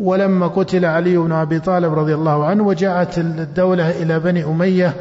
ولما 0.00 0.46
قتل 0.46 0.84
علي 0.84 1.16
بن 1.16 1.32
أبي 1.32 1.60
طالب 1.60 1.94
رضي 1.94 2.14
الله 2.14 2.46
عنه 2.46 2.66
وجاءت 2.66 3.18
الدولة 3.18 3.90
إلى 3.90 4.20
بني 4.20 4.44
أمية 4.44 4.94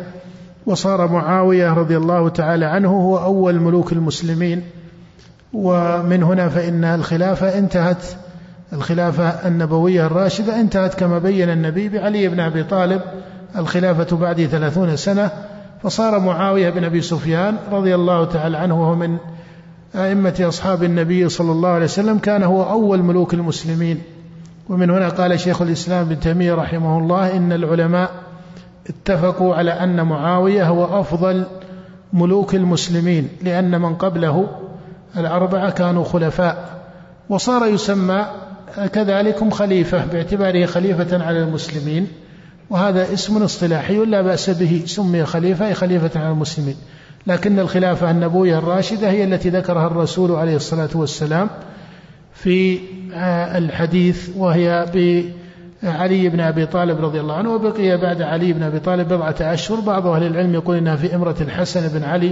وصار 0.66 1.08
معاوية 1.08 1.74
رضي 1.74 1.98
الله 1.98 2.30
تعالى 2.30 2.66
عنه 2.66 2.90
هو 2.90 3.18
أول 3.18 3.60
ملوك 3.60 3.92
المسلمين. 3.92 4.64
ومن 5.54 6.24
هنا 6.24 6.50
فإن 6.50 6.84
الخلافة 6.84 7.58
انتهت. 7.58 8.06
الخلافة 8.74 9.48
النبوية 9.48 10.06
الراشدة 10.06 10.60
انتهت 10.60 10.94
كما 10.94 11.20
بين 11.20 11.50
النبي 11.50 11.90
بعلي 11.90 12.28
بن 12.28 12.40
أبي 12.40 12.64
طالب 12.64 13.02
الخلافة 13.58 14.18
بعد 14.18 14.46
ثلاثون 14.46 14.96
سنة 14.96 15.32
فصار 15.84 16.20
معاوية 16.20 16.70
بن 16.70 16.84
أبي 16.84 17.02
سفيان 17.02 17.58
رضي 17.72 17.96
الله 17.96 18.26
تعالى 18.26 18.58
عنه 18.58 18.82
وهو 18.82 18.96
من 18.96 19.18
أئمة 19.96 20.36
أصحاب 20.42 20.84
النبي 20.84 21.30
صلى 21.30 21.52
الله 21.52 21.70
عليه 21.70 21.86
وسلم 21.86 22.18
كان 22.18 22.44
هو 22.44 22.64
أول 22.70 23.02
ملوك 23.04 23.34
المسلمين. 23.34 24.02
ومن 24.70 24.90
هنا 24.90 25.10
قال 25.10 25.40
شيخ 25.40 25.62
الإسلام 25.62 26.06
بن 26.06 26.20
تيمية 26.20 26.54
رحمه 26.54 27.00
الله 27.00 27.38
إن 27.38 27.54
العلماء 27.54 28.12
اتفقوا 28.90 29.56
على 29.56 29.72
أن 29.72 30.06
معاوية 30.06 30.68
هو 30.68 31.00
أفضل 31.02 31.46
ملوك 32.14 32.56
المسلمين 32.56 33.30
لأن 33.42 33.82
من 33.82 33.96
قبله 33.96 34.48
الأربعة 35.18 35.70
كانوا 35.70 36.04
خلفاء. 36.04 36.70
وصار 37.30 37.68
يسمى 37.68 38.26
كذلك 38.94 39.54
خليفة 39.54 40.06
باعتباره 40.06 40.66
خليفة 40.66 41.26
على 41.26 41.40
المسلمين. 41.40 42.08
وهذا 42.70 43.14
اسم 43.14 43.44
اصطلاحي 43.44 44.06
لا 44.06 44.22
بأس 44.22 44.50
به 44.50 44.84
سمي 44.86 45.26
خليفة 45.26 45.68
أي 45.68 45.74
خليفة 45.74 46.20
على 46.20 46.30
المسلمين. 46.32 46.76
لكن 47.28 47.60
الخلافة 47.60 48.12
النبوية 48.12 48.58
الراشدة 48.58 49.10
هي 49.10 49.24
التي 49.24 49.50
ذكرها 49.50 49.88
الرسول 49.88 50.32
عليه 50.32 50.56
الصلاة 50.56 50.90
والسلام 50.96 51.50
في 52.34 52.80
الحديث 53.58 54.30
وهي 54.38 54.86
بعلي 55.84 56.30
بن 56.30 56.40
أبي 56.40 56.66
طالب 56.66 57.06
رضي 57.06 57.20
الله 57.20 57.36
عنه 57.36 57.50
وبقي 57.50 57.98
بعد 57.98 58.22
علي 58.22 58.54
بن 58.54 58.64
أبي 58.64 58.80
طالب 58.80 59.08
بضعة 59.08 59.36
أشهر. 59.42 59.80
بعض 59.80 60.08
أهل 60.08 60.24
العلم 60.24 60.54
يقول 60.54 60.78
إنها 60.78 60.96
في 60.96 61.16
إمرة 61.16 61.36
الحسن 61.42 61.88
بن 61.88 62.04
علي 62.04 62.32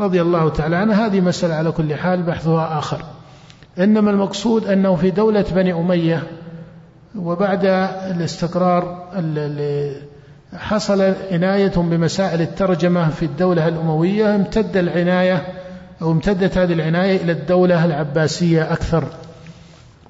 رضي 0.00 0.22
الله 0.22 0.48
تعالى 0.48 0.76
عنه. 0.76 1.06
هذه 1.06 1.20
مسألة 1.20 1.54
على 1.54 1.70
كل 1.70 1.94
حال 1.94 2.22
بحثها 2.22 2.78
آخر. 2.78 3.02
إنما 3.78 4.10
المقصود 4.10 4.64
أنه 4.64 4.96
في 4.96 5.10
دولة 5.10 5.44
بني 5.54 5.72
أمية 5.72 6.22
وبعد 7.18 7.64
الاستقرار 8.14 9.08
حصل 10.56 11.14
عناية 11.32 11.72
بمسائل 11.76 12.40
الترجمة 12.40 13.08
في 13.08 13.24
الدولة 13.24 13.68
الأموية 13.68 14.34
امتد 14.34 14.76
العناية 14.76 15.42
أو 16.02 16.12
امتدت 16.12 16.58
هذه 16.58 16.72
العناية 16.72 17.16
إلى 17.16 17.32
الدولة 17.32 17.84
العباسية 17.84 18.72
أكثر. 18.72 19.04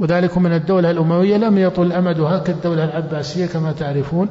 وذلك 0.01 0.39
من 0.39 0.53
الدولة 0.53 0.91
الأموية 0.91 1.37
لم 1.37 1.59
يطل 1.59 1.93
أمدها 1.93 2.39
كالدولة 2.39 2.85
العباسية 2.85 3.47
كما 3.47 3.73
تعرفون. 3.73 4.29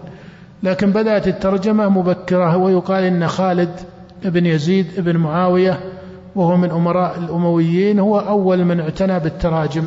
لكن 0.64 0.92
بدأت 0.92 1.28
الترجمة 1.28 1.90
مبكرة 1.90 2.58
ويقال 2.58 3.04
إن 3.04 3.28
خالد 3.28 3.70
بن 4.26 4.46
يزيد 4.46 4.88
بن 4.98 5.18
معاوية 5.18 5.80
وهو 6.38 6.58
من 6.58 6.72
أمراء 6.72 7.18
الأمويين 7.18 8.00
هو 8.00 8.20
أول 8.20 8.66
من 8.66 8.80
اعتنى 8.80 9.20
بالتراجم 9.20 9.86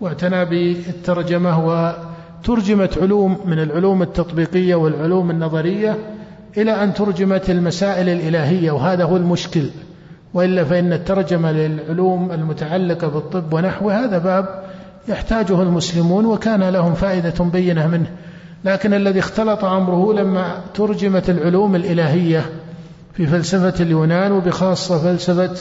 واعتنى 0.00 0.44
بالترجمة 0.44 1.66
وترجمت 1.66 2.98
علوم 2.98 3.38
من 3.44 3.58
العلوم 3.58 4.02
التطبيقية 4.02 4.74
والعلوم 4.74 5.30
النظرية 5.30 5.98
إلى 6.56 6.84
أن 6.84 6.94
ترجمت 6.94 7.50
المسائل 7.50 8.08
الإلهية 8.08 8.70
وهذا 8.70 9.04
هو 9.04 9.16
المشكل. 9.16 9.70
وإلا 10.34 10.64
فإن 10.64 10.92
الترجمة 10.92 11.52
للعلوم 11.52 12.32
المتعلقة 12.32 13.08
بالطب 13.08 13.52
ونحو 13.52 13.90
هذا 13.90 14.18
باب 14.18 14.64
يحتاجه 15.08 15.62
المسلمون 15.62 16.26
وكان 16.26 16.62
لهم 16.62 16.94
فائدة 16.94 17.44
بينة 17.44 17.86
منه. 17.86 18.10
لكن 18.64 18.94
الذي 18.94 19.18
اختلط 19.18 19.64
أمره 19.64 20.12
لما 20.12 20.60
ترجمت 20.74 21.30
العلوم 21.30 21.76
الإلهية 21.76 22.44
في 23.16 23.26
فلسفة 23.26 23.82
اليونان 23.82 24.32
وبخاصة 24.32 24.98
فلسفة 24.98 25.56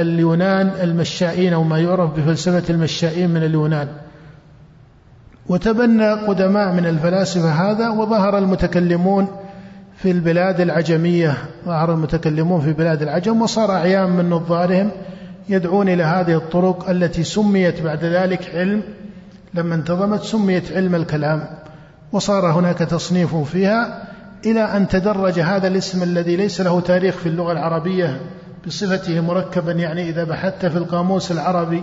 اليونان 0.00 0.72
المشائين 0.82 1.52
أو 1.52 1.62
ما 1.62 1.78
يعرف 1.78 2.10
بفلسفة 2.10 2.74
المشائين 2.74 3.30
من 3.30 3.42
اليونان. 3.42 3.88
وتبنى 5.48 6.12
قدماء 6.12 6.72
من 6.72 6.86
الفلاسفة 6.86 7.50
هذا 7.50 7.88
وظهر 7.88 8.38
المتكلمون 8.38 9.28
في 9.96 10.10
البلاد 10.10 10.60
العجمية. 10.60 11.36
ظهر 11.66 11.92
المتكلمون 11.92 12.60
في 12.60 12.72
بلاد 12.72 13.02
العجم 13.02 13.42
وصار 13.42 13.70
أعيان 13.70 14.10
من 14.10 14.30
نظارهم 14.30 14.90
يدعون 15.48 15.88
إلى 15.88 16.02
هذه 16.02 16.36
الطرق 16.36 16.90
التي 16.90 17.24
سميت 17.24 17.82
بعد 17.82 18.04
ذلك 18.04 18.50
علم 18.54 18.82
لما 19.54 19.74
انتظمت 19.74 20.22
سميت 20.22 20.72
علم 20.72 20.94
الكلام. 20.94 21.44
وصار 22.12 22.46
هناك 22.46 22.78
تصنيف 22.78 23.36
فيها 23.36 24.09
إلى 24.46 24.60
أن 24.60 24.88
تدرج 24.88 25.40
هذا 25.40 25.68
الاسم 25.68 26.02
الذي 26.02 26.36
ليس 26.36 26.60
له 26.60 26.80
تاريخ 26.80 27.16
في 27.16 27.28
اللغة 27.28 27.52
العربية 27.52 28.20
بصفته 28.66 29.20
مركبا 29.20 29.72
يعني 29.72 30.10
إذا 30.10 30.24
بحثت 30.24 30.66
في 30.66 30.76
القاموس 30.76 31.32
العربي 31.32 31.82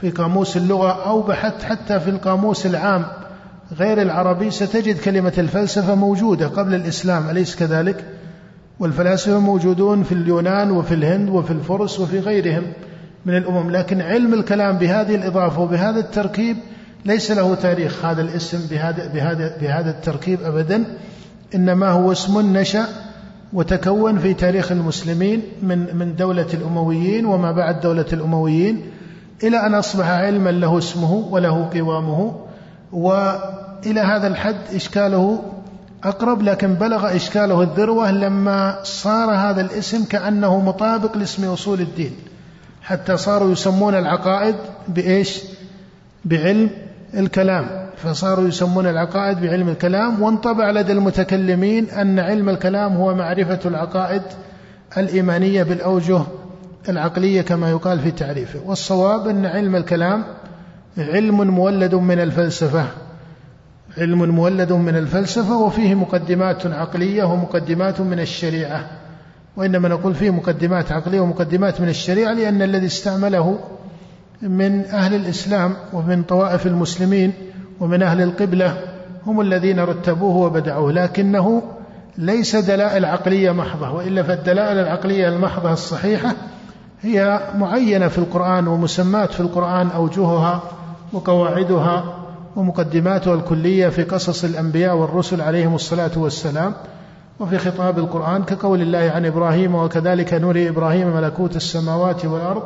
في 0.00 0.10
قاموس 0.10 0.56
اللغة 0.56 1.06
أو 1.06 1.22
بحثت 1.22 1.62
حتى 1.62 2.00
في 2.00 2.10
القاموس 2.10 2.66
العام 2.66 3.06
غير 3.78 4.02
العربي 4.02 4.50
ستجد 4.50 4.98
كلمة 4.98 5.32
الفلسفة 5.38 5.94
موجودة 5.94 6.46
قبل 6.48 6.74
الإسلام 6.74 7.30
أليس 7.30 7.56
كذلك؟ 7.56 8.04
والفلاسفة 8.80 9.38
موجودون 9.38 10.02
في 10.02 10.12
اليونان 10.12 10.70
وفي 10.70 10.94
الهند 10.94 11.28
وفي 11.28 11.50
الفرس 11.50 12.00
وفي 12.00 12.20
غيرهم 12.20 12.62
من 13.26 13.36
الأمم 13.36 13.70
لكن 13.70 14.00
علم 14.00 14.34
الكلام 14.34 14.78
بهذه 14.78 15.14
الإضافة 15.14 15.60
وبهذا 15.60 16.00
التركيب 16.00 16.56
ليس 17.04 17.30
له 17.30 17.54
تاريخ 17.54 18.04
هذا 18.04 18.22
الاسم 18.22 18.66
بهذا, 18.70 19.12
بهذا, 19.12 19.56
بهذا 19.60 19.90
التركيب 19.90 20.42
أبدا 20.42 20.84
إنما 21.54 21.88
هو 21.88 22.12
اسم 22.12 22.56
نشأ 22.56 22.86
وتكون 23.52 24.18
في 24.18 24.34
تاريخ 24.34 24.72
المسلمين 24.72 25.42
من 25.62 25.96
من 25.96 26.16
دولة 26.16 26.46
الأمويين 26.54 27.26
وما 27.26 27.52
بعد 27.52 27.80
دولة 27.80 28.06
الأمويين 28.12 28.90
إلى 29.42 29.66
أن 29.66 29.74
أصبح 29.74 30.08
علما 30.08 30.50
له 30.50 30.78
اسمه 30.78 31.12
وله 31.12 31.70
قوامه 31.74 32.34
وإلى 32.92 34.00
هذا 34.00 34.26
الحد 34.26 34.56
إشكاله 34.74 35.42
أقرب 36.04 36.42
لكن 36.42 36.74
بلغ 36.74 37.16
إشكاله 37.16 37.62
الذروة 37.62 38.10
لما 38.10 38.78
صار 38.82 39.30
هذا 39.30 39.60
الاسم 39.60 40.04
كأنه 40.04 40.60
مطابق 40.60 41.16
لاسم 41.16 41.44
أصول 41.44 41.80
الدين. 41.80 42.12
حتى 42.82 43.16
صاروا 43.16 43.52
يسمون 43.52 43.94
العقائد 43.94 44.54
بإيش؟ 44.88 45.42
بعلم 46.24 46.70
الكلام. 47.14 47.85
فصاروا 47.96 48.48
يسمون 48.48 48.86
العقائد 48.86 49.40
بعلم 49.40 49.68
الكلام 49.68 50.22
وانطبع 50.22 50.70
لدى 50.70 50.92
المتكلمين 50.92 51.90
أن 51.90 52.18
علم 52.18 52.48
الكلام 52.48 52.92
هو 52.92 53.14
معرفة 53.14 53.60
العقائد 53.64 54.22
الإيمانية 54.96 55.62
بالأوجه 55.62 56.22
العقلية 56.88 57.42
كما 57.42 57.70
يقال 57.70 58.00
في 58.00 58.10
تعريفه 58.10 58.60
والصواب 58.66 59.28
أن 59.28 59.46
علم 59.46 59.76
الكلام 59.76 60.24
علم 60.98 61.50
مولد 61.50 61.94
من 61.94 62.20
الفلسفة. 62.20 62.86
علم 63.98 64.34
مولد 64.34 64.72
من 64.72 64.96
الفلسفة 64.96 65.56
وفيه 65.56 65.94
مقدمات 65.94 66.66
عقلية 66.66 67.24
ومقدمات 67.24 68.00
من 68.00 68.20
الشريعة. 68.20 68.90
وإنما 69.56 69.88
نقول 69.88 70.14
فيه 70.14 70.30
مقدمات 70.30 70.92
عقلية 70.92 71.20
ومقدمات 71.20 71.80
من 71.80 71.88
الشريعة 71.88 72.32
لأن 72.32 72.62
الذي 72.62 72.86
استعمله 72.86 73.58
من 74.42 74.84
أهل 74.84 75.14
الإسلام 75.14 75.74
ومن 75.92 76.22
طوائف 76.22 76.66
المسلمين 76.66 77.32
ومن 77.80 78.02
أهل 78.02 78.22
القبلة 78.22 78.76
هم 79.26 79.40
الذين 79.40 79.80
رتبوه 79.80 80.36
وبدعوه 80.36 80.92
لكنه 80.92 81.62
ليس 82.18 82.56
دلائل 82.56 83.04
عقلية 83.04 83.50
محضة 83.50 83.90
وإلا 83.90 84.22
فالدلائل 84.22 84.78
العقلية 84.78 85.28
المحضة 85.28 85.72
الصحيحة 85.72 86.34
هي 87.02 87.40
معينة 87.58 88.08
في 88.08 88.18
القرآن 88.18 88.68
ومسمات 88.68 89.32
في 89.32 89.40
القرآن 89.40 89.88
أوجهها 89.88 90.62
وقواعدها 91.12 92.04
ومقدماتها 92.56 93.34
الكلية 93.34 93.88
في 93.88 94.02
قصص 94.02 94.44
الأنبياء 94.44 94.96
والرسل 94.96 95.40
عليهم 95.40 95.74
الصلاة 95.74 96.10
والسلام 96.16 96.72
وفي 97.40 97.58
خطاب 97.58 97.98
القرآن 97.98 98.42
كقول 98.44 98.82
الله 98.82 99.12
عن 99.14 99.26
إبراهيم 99.26 99.74
وكذلك 99.74 100.34
نري 100.34 100.68
إبراهيم 100.68 101.16
ملكوت 101.16 101.56
السماوات 101.56 102.24
والأرض 102.24 102.62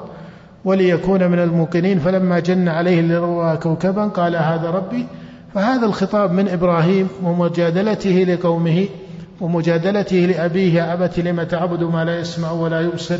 وليكون 0.64 1.30
من 1.30 1.38
الموقنين. 1.38 1.98
فلما 1.98 2.38
جن 2.38 2.68
عليه 2.68 3.00
الليل 3.00 3.56
كوكبا 3.56 4.04
قال 4.04 4.36
هذا 4.36 4.70
ربي. 4.70 5.06
فهذا 5.54 5.86
الخطاب 5.86 6.32
من 6.32 6.48
إبراهيم 6.48 7.08
ومجادلته 7.22 8.26
لقومه 8.28 8.88
ومجادلته 9.40 10.16
لأبيه 10.16 10.74
يا 10.74 10.92
أبت 10.92 11.20
لم 11.20 11.42
تعبد 11.42 11.82
ما 11.82 12.04
لا 12.04 12.18
يسمع 12.18 12.50
ولا 12.50 12.80
يبصر 12.80 13.18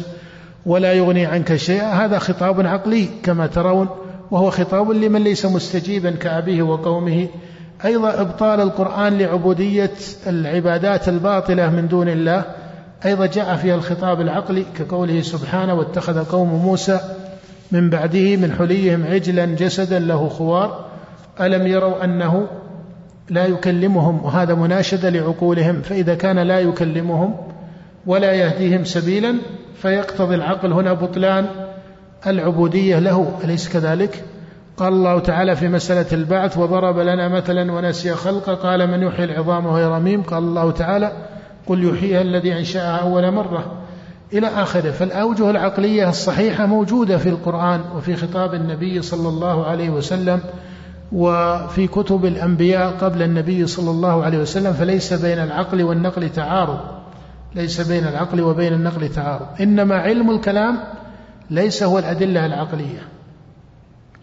ولا 0.67 0.93
يغني 0.93 1.27
عنك 1.27 1.57
شيئا؟ 1.57 2.05
هذا 2.05 2.19
خطاب 2.19 2.67
عقلي 2.67 3.09
كما 3.23 3.47
ترون 3.47 3.89
وهو 4.31 4.51
خطاب 4.51 4.91
لمن 4.91 5.25
ليس 5.25 5.47
مستجيبا 5.47 6.11
كأبيه 6.11 6.63
وقومه. 6.63 7.29
أيضا 7.85 8.21
إبطال 8.21 8.61
القرآن 8.61 9.19
لعبودية 9.19 9.91
العبادات 10.27 11.09
الباطلة 11.09 11.71
من 11.71 11.89
دون 11.89 12.09
الله. 12.09 12.45
أيضا 13.05 13.27
جاء 13.27 13.57
فيها 13.57 13.75
الخطاب 13.75 14.21
العقلي 14.21 14.65
كقوله 14.79 15.21
سبحانه 15.21 15.75
واتخذ 15.75 16.25
قوم 16.25 16.49
موسى 16.49 17.01
من 17.73 17.91
بعده 17.91 18.37
من 18.37 18.53
حليهم 18.53 19.05
عجلا 19.07 19.45
جسدا 19.45 19.99
له 19.99 20.29
خوار 20.29 20.85
ألم 21.41 21.67
يروا 21.67 22.05
أنه 22.05 22.47
لا 23.31 23.47
يكلمهم 23.47 24.25
وهذا 24.25 24.55
مناشدة 24.55 25.11
لعقولهم 25.11 25.83
فإذا 25.83 26.15
كان 26.15 26.39
لا 26.39 26.61
يكلمهم 26.61 27.37
ولا 28.07 28.33
يهديهم 28.33 28.85
سبيلا 28.85 29.35
فيقتضي 29.83 30.35
العقل. 30.35 30.73
هنا 30.73 30.93
بطلان 30.93 31.47
العبودية 32.27 32.99
له 32.99 33.39
أليس 33.45 33.69
كذلك؟ 33.69 34.25
قال 34.77 34.93
الله 34.93 35.19
تعالى 35.19 35.57
في 35.57 35.69
مسألة 35.69 36.07
البعث 36.13 36.59
وضرب 36.59 36.99
لنا 36.99 37.29
مثلا 37.29 37.73
ونسي 37.73 38.15
خلقه 38.15 38.55
قال 38.55 38.91
من 38.91 39.03
يحيي 39.03 39.25
العظام 39.25 39.67
وهي 39.67 39.85
رميم 39.85 40.23
قال 40.23 40.43
الله 40.43 40.71
تعالى 40.71 41.13
قل 41.67 41.85
يحييها 41.85 42.21
الذي 42.21 42.59
أنشأها 42.59 42.97
أول 42.97 43.31
مرة 43.31 43.80
إلى 44.33 44.47
آخره. 44.47 44.91
فالأوجه 44.91 45.51
العقلية 45.51 46.09
الصحيحة 46.09 46.67
موجودة 46.67 47.19
في 47.19 47.29
القرآن 47.29 47.81
وفي 47.97 48.17
خطاب 48.17 48.55
النبي 48.55 49.03
صلى 49.03 49.29
الله 49.29 49.67
عليه 49.67 49.91
وسلم 49.91 50.41
وفي 51.13 51.87
كتب 51.87 52.25
الأنبياء 52.25 52.91
قبل 52.91 53.23
النبي 53.23 53.67
صلى 53.67 53.91
الله 53.91 54.25
عليه 54.25 54.39
وسلم 54.39 54.73
فليس 54.73 55.13
بين 55.13 55.39
العقل 55.39 55.83
والنقل 55.83 56.29
تعارض. 56.29 56.81
ليس 57.55 57.81
بين 57.81 58.07
العقل 58.07 58.41
وبين 58.41 58.73
النقل 58.73 59.09
تعارض. 59.09 59.47
إنما 59.61 59.97
علم 59.97 60.31
الكلام 60.31 60.79
ليس 61.51 61.83
هو 61.83 61.99
الأدلة 61.99 62.47
العقلية. 62.47 63.03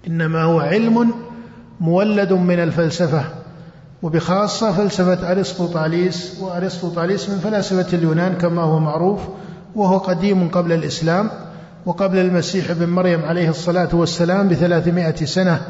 إنما 0.08 0.44
هو 0.44 0.60
علم 0.60 1.14
مولد 1.80 2.34
من 2.34 2.60
الفلسفة 2.60 3.24
وبخاصة 4.04 4.72
فلسفة 4.72 5.32
أرسطو 5.32 5.66
طاليس 5.66 6.40
وأرسطو 6.42 6.90
طاليس 6.90 7.30
من 7.30 7.38
فلاسفة 7.38 7.98
اليونان 7.98 8.34
كما 8.34 8.62
هو 8.62 8.80
معروف 8.80 9.22
وهو 9.78 9.98
قديم 9.98 10.48
قبل 10.48 10.72
الإسلام 10.74 11.30
وقبل 11.86 12.18
المسيح 12.18 12.70
ابن 12.70 12.90
مريم 12.90 13.26
عليه 13.26 13.50
الصلاة 13.50 13.96
والسلام 13.96 14.48
بثلاثمائة 14.48 15.26
سنة 15.26 15.62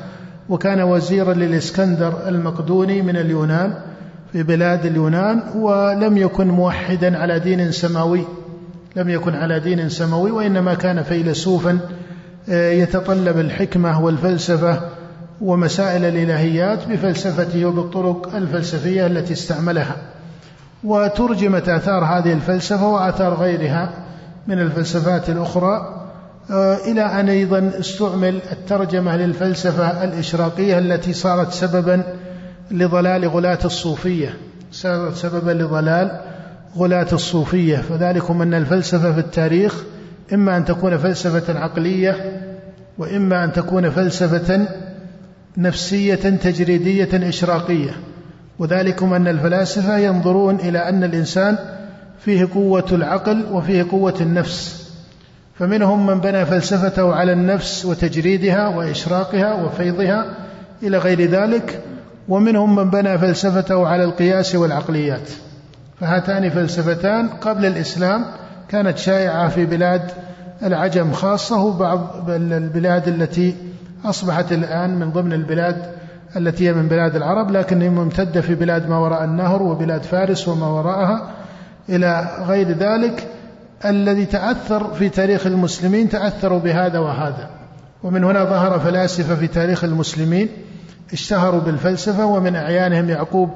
وكان 0.49 0.81
وزيرا 0.81 1.33
للإسكندر 1.33 2.27
المقدوني 2.27 3.01
من 3.01 3.17
اليونان 3.17 3.73
في 4.31 4.43
بلاد 4.43 4.85
اليونان 4.85 5.41
ولم 5.55 6.17
يكن 6.17 6.47
موحدا 6.47 7.17
على 7.17 7.39
دين 7.39 7.71
سماوي 7.71 8.23
لم 8.95 9.09
يكن 9.09 9.35
على 9.35 9.59
دين 9.59 9.89
سماوي 9.89 10.31
وإنما 10.31 10.73
كان 10.73 11.03
فيلسوفا 11.03 11.79
آه، 12.49 12.71
يتطلب 12.71 13.39
الحكمة 13.39 14.03
والفلسفة 14.03 14.79
ومسائل 15.41 16.05
الإلهيات 16.05 16.87
بفلسفته 16.87 17.65
وبالطرق 17.65 18.35
الفلسفية 18.35 19.07
التي 19.07 19.33
استعملها. 19.33 19.95
وترجمت 20.83 21.69
آثار 21.69 22.03
هذه 22.03 22.33
الفلسفة 22.33 22.87
وآثار 22.87 23.33
غيرها 23.33 23.89
من 24.47 24.59
الفلسفات 24.59 25.29
الأخرى 25.29 25.97
آه، 26.51 26.77
إلى 26.77 27.01
أن 27.01 27.29
أيضا 27.29 27.71
استعمل 27.79 28.39
الترجمة 28.51 29.17
للفلسفة 29.17 30.03
الإشراقية 30.03 30.79
التي 30.79 31.13
صارت 31.13 31.51
سببا 31.51 32.03
لضلال 32.71 33.27
غلاة 33.27 33.59
الصوفية. 33.65 34.37
صارت 34.71 35.15
سببا 35.15 35.51
لضلال 35.51 36.19
غلاة 36.77 37.07
الصوفية. 37.13 37.77
فذلكم 37.77 38.41
أن 38.41 38.53
الفلسفة 38.53 39.11
في 39.11 39.19
التاريخ 39.19 39.83
إما 40.33 40.57
أن 40.57 40.65
تكون 40.65 40.97
فلسفة 40.97 41.59
عقلية 41.59 42.41
وإما 42.97 43.43
أن 43.43 43.51
تكون 43.53 43.89
فلسفة 43.89 44.67
نفسية 45.57 46.15
تجريدية 46.15 47.29
إشراقية. 47.29 47.91
وذلكم 48.59 49.13
أن 49.13 49.27
الفلاسفة 49.27 49.97
ينظرون 49.97 50.55
إلى 50.55 50.89
أن 50.89 51.03
الإنسان 51.03 51.57
فيه 52.19 52.47
قوة 52.53 52.85
العقل 52.91 53.45
وفيه 53.51 53.85
قوة 53.91 54.15
النفس. 54.21 54.87
فمنهم 55.59 56.05
من 56.05 56.19
بنى 56.19 56.45
فلسفته 56.45 57.15
على 57.15 57.33
النفس 57.33 57.85
وتجريدها 57.85 58.67
وإشراقها 58.67 59.53
وفيضها 59.53 60.25
إلى 60.83 60.97
غير 60.97 61.21
ذلك 61.21 61.81
ومنهم 62.29 62.75
من 62.75 62.89
بنى 62.89 63.17
فلسفته 63.17 63.87
على 63.87 64.03
القياس 64.03 64.55
والعقليات. 64.55 65.29
فهاتان 65.99 66.49
فلسفتان 66.49 67.27
قبل 67.27 67.65
الإسلام 67.65 68.25
كانت 68.69 68.97
شائعة 68.97 69.47
في 69.47 69.65
بلاد 69.65 70.11
العجم 70.63 71.11
خاصة 71.11 71.63
وبعض 71.63 72.29
البلاد 72.29 73.07
التي 73.07 73.55
أصبحت 74.05 74.51
الآن 74.51 74.95
من 74.95 75.11
ضمن 75.11 75.33
البلاد 75.33 75.96
التي 76.35 76.67
هي 76.67 76.73
من 76.73 76.87
بلاد 76.87 77.15
العرب 77.15 77.51
لكن 77.51 77.89
ممتدة 77.89 78.41
في 78.41 78.55
بلاد 78.55 78.89
ما 78.89 78.97
وراء 78.97 79.23
النهر 79.23 79.63
وبلاد 79.63 80.03
فارس 80.03 80.47
وما 80.47 80.67
وراءها. 80.67 81.31
إلى 81.89 82.27
غير 82.47 82.67
ذلك 82.67 83.27
الذي 83.85 84.25
تأثر 84.25 84.93
في 84.93 85.09
تاريخ 85.09 85.45
المسلمين 85.45 86.09
تأثروا 86.09 86.59
بهذا 86.59 86.99
وهذا. 86.99 87.49
ومن 88.03 88.23
هنا 88.23 88.43
ظهر 88.43 88.79
فلاسفة 88.79 89.35
في 89.35 89.47
تاريخ 89.47 89.83
المسلمين 89.83 90.49
اشتهروا 91.13 91.61
بالفلسفة 91.61 92.25
ومن 92.25 92.55
أعيانهم 92.55 93.09
يعقوب 93.09 93.49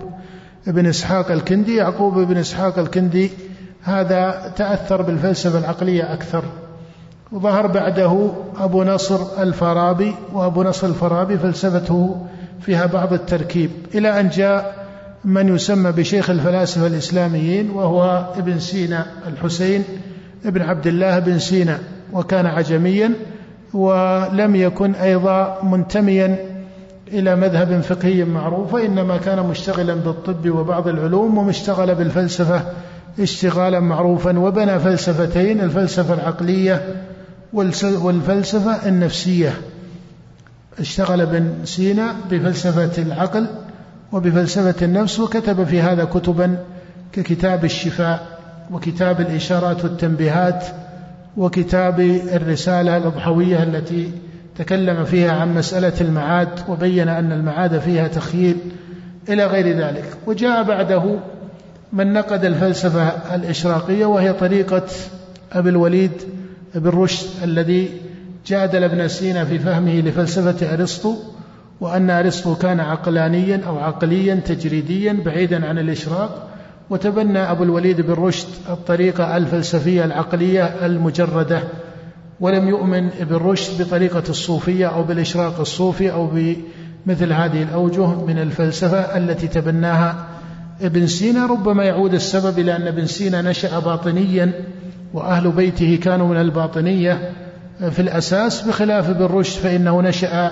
بن 0.68 0.86
إسحاق 0.86 1.32
الكندي. 1.32 1.76
يعقوب 1.76 2.20
بن 2.20 2.38
إسحاق 2.38 2.80
الكندي 2.80 3.32
هذا 3.84 4.52
تأثر 4.56 5.02
بالفلسفة 5.02 5.60
العقلية 5.60 6.14
أكثر. 6.14 6.44
وظهر 7.32 7.68
بعده 7.68 8.32
أبو 8.60 8.84
نصر 8.84 9.42
الفارابي 9.42 10.16
وأبو 10.34 10.64
نصر 10.64 10.88
الفارابي 10.88 11.38
فلسفته 11.38 12.26
فيها 12.62 12.86
بعض 12.86 13.14
التركيب 13.14 13.70
إلى 13.96 14.20
أن 14.20 14.30
جاء 14.30 14.82
من 15.26 15.56
يسمى 15.56 15.92
بشيخ 15.92 16.30
الفلاسفة 16.30 16.88
الإسلاميين 16.88 17.70
وهو 17.70 18.34
ابن 18.38 18.60
سينا 18.60 19.06
الحسين 19.28 19.84
ابن 20.46 20.62
عبد 20.62 20.88
الله 20.88 21.20
بن 21.20 21.40
سينا 21.40 21.80
وكان 22.14 22.46
عجميا 22.46 23.14
ولم 23.74 24.56
يكن 24.56 24.96
أيضا 24.96 25.60
منتميا 25.64 26.36
إلى 27.08 27.36
مذهب 27.36 27.82
فقهي 27.82 28.26
معروف 28.26 28.74
وإنما 28.74 29.18
كان 29.18 29.46
مشتغلا 29.46 29.94
بالطب 29.94 30.50
وبعض 30.50 30.88
العلوم 30.88 31.38
ومشتغل 31.38 31.96
بالفلسفة 31.96 32.62
اشتغالا 33.20 33.80
معروفا 33.80 34.40
وبنى 34.40 34.80
فلسفتين 34.80 35.62
الفلسفة 35.62 36.14
العقلية 36.14 36.96
والفلسفة 37.54 38.88
النفسية. 38.90 39.54
اشتغل 40.80 41.22
ابن 41.22 41.54
سينا 41.64 42.16
بفلسفة 42.32 43.02
العقل 43.02 43.48
وبفلسفة 44.12 44.86
النفس 44.86 45.20
وكتب 45.20 45.64
في 45.64 45.82
هذا 45.82 46.04
كتبا 46.04 46.58
ككتاب 47.14 47.66
الشفاء 47.66 48.40
وكتاب 48.72 49.22
الإشارات 49.22 49.84
والتنبيهات 49.84 50.66
وكتاب 51.38 52.00
الرسالة 52.34 52.98
الأضحوية 52.98 53.64
التي 53.64 54.12
تكلم 54.58 55.04
فيها 55.04 55.32
عن 55.32 55.56
مسألة 55.56 55.94
المعاد 56.02 56.50
وبين 56.68 57.10
أن 57.10 57.32
المعاد 57.32 57.80
فيها 57.80 58.08
تخييل 58.08 58.58
إلى 59.30 59.46
غير 59.46 59.78
ذلك. 59.78 60.06
وجاء 60.28 60.64
بعده 60.64 61.20
من 61.94 62.14
نقد 62.14 62.46
الفلسفة 62.46 63.08
الإشراقية 63.36 64.06
وهي 64.06 64.34
طريقة 64.34 64.84
أبي 65.52 65.70
الوليد 65.70 66.12
بن 66.76 66.90
رشد 66.90 67.28
الذي 67.44 67.90
جادل 68.48 68.84
ابن 68.84 69.08
سينا 69.08 69.46
في 69.46 69.60
فهمه 69.60 70.00
لفلسفة 70.00 70.74
أرسطو 70.74 71.16
وأن 71.82 72.10
أرسطو 72.10 72.56
كان 72.56 72.80
عقلانيا 72.80 73.62
أو 73.68 73.80
عقليا 73.80 74.36
تجريديا 74.36 75.22
بعيدا 75.26 75.66
عن 75.66 75.80
الإشراق 75.80 76.48
وتبنى 76.90 77.40
أبو 77.40 77.64
الوليد 77.64 78.02
بن 78.02 78.14
رشد 78.14 78.48
الطريقة 78.70 79.38
الفلسفية 79.38 80.06
العقلية 80.06 80.64
المجردة. 80.64 81.64
ولم 82.40 82.68
يؤمن 82.68 83.10
ابن 83.20 83.36
رشد 83.36 83.82
بطريقة 83.82 84.24
الصوفية 84.30 84.88
أو 84.88 85.04
بالإشراق 85.04 85.60
الصوفي 85.60 86.12
أو 86.12 86.32
مثل 87.06 87.34
هذه 87.34 87.64
الأوجه 87.64 88.06
من 88.26 88.38
الفلسفة 88.38 89.18
التي 89.18 89.48
تبناها. 89.48 90.26
ابن 90.82 91.08
سينا 91.08 91.46
ربما 91.46 91.84
يعود 91.84 92.14
السبب 92.14 92.60
إلى 92.60 92.76
أن 92.76 92.88
ابن 92.88 93.06
سينا 93.06 93.42
نشأ 93.42 93.80
باطنيا 93.80 94.52
وأهل 95.14 95.52
بيته 95.52 96.00
كانوا 96.04 96.28
من 96.28 96.38
الباطنية. 96.38 97.32
في 97.90 98.00
الأساس 98.00 98.62
بخلاف 98.62 99.10
ابن 99.10 99.26
رشد 99.26 99.60
فإنه 99.60 100.02
نشأ 100.02 100.52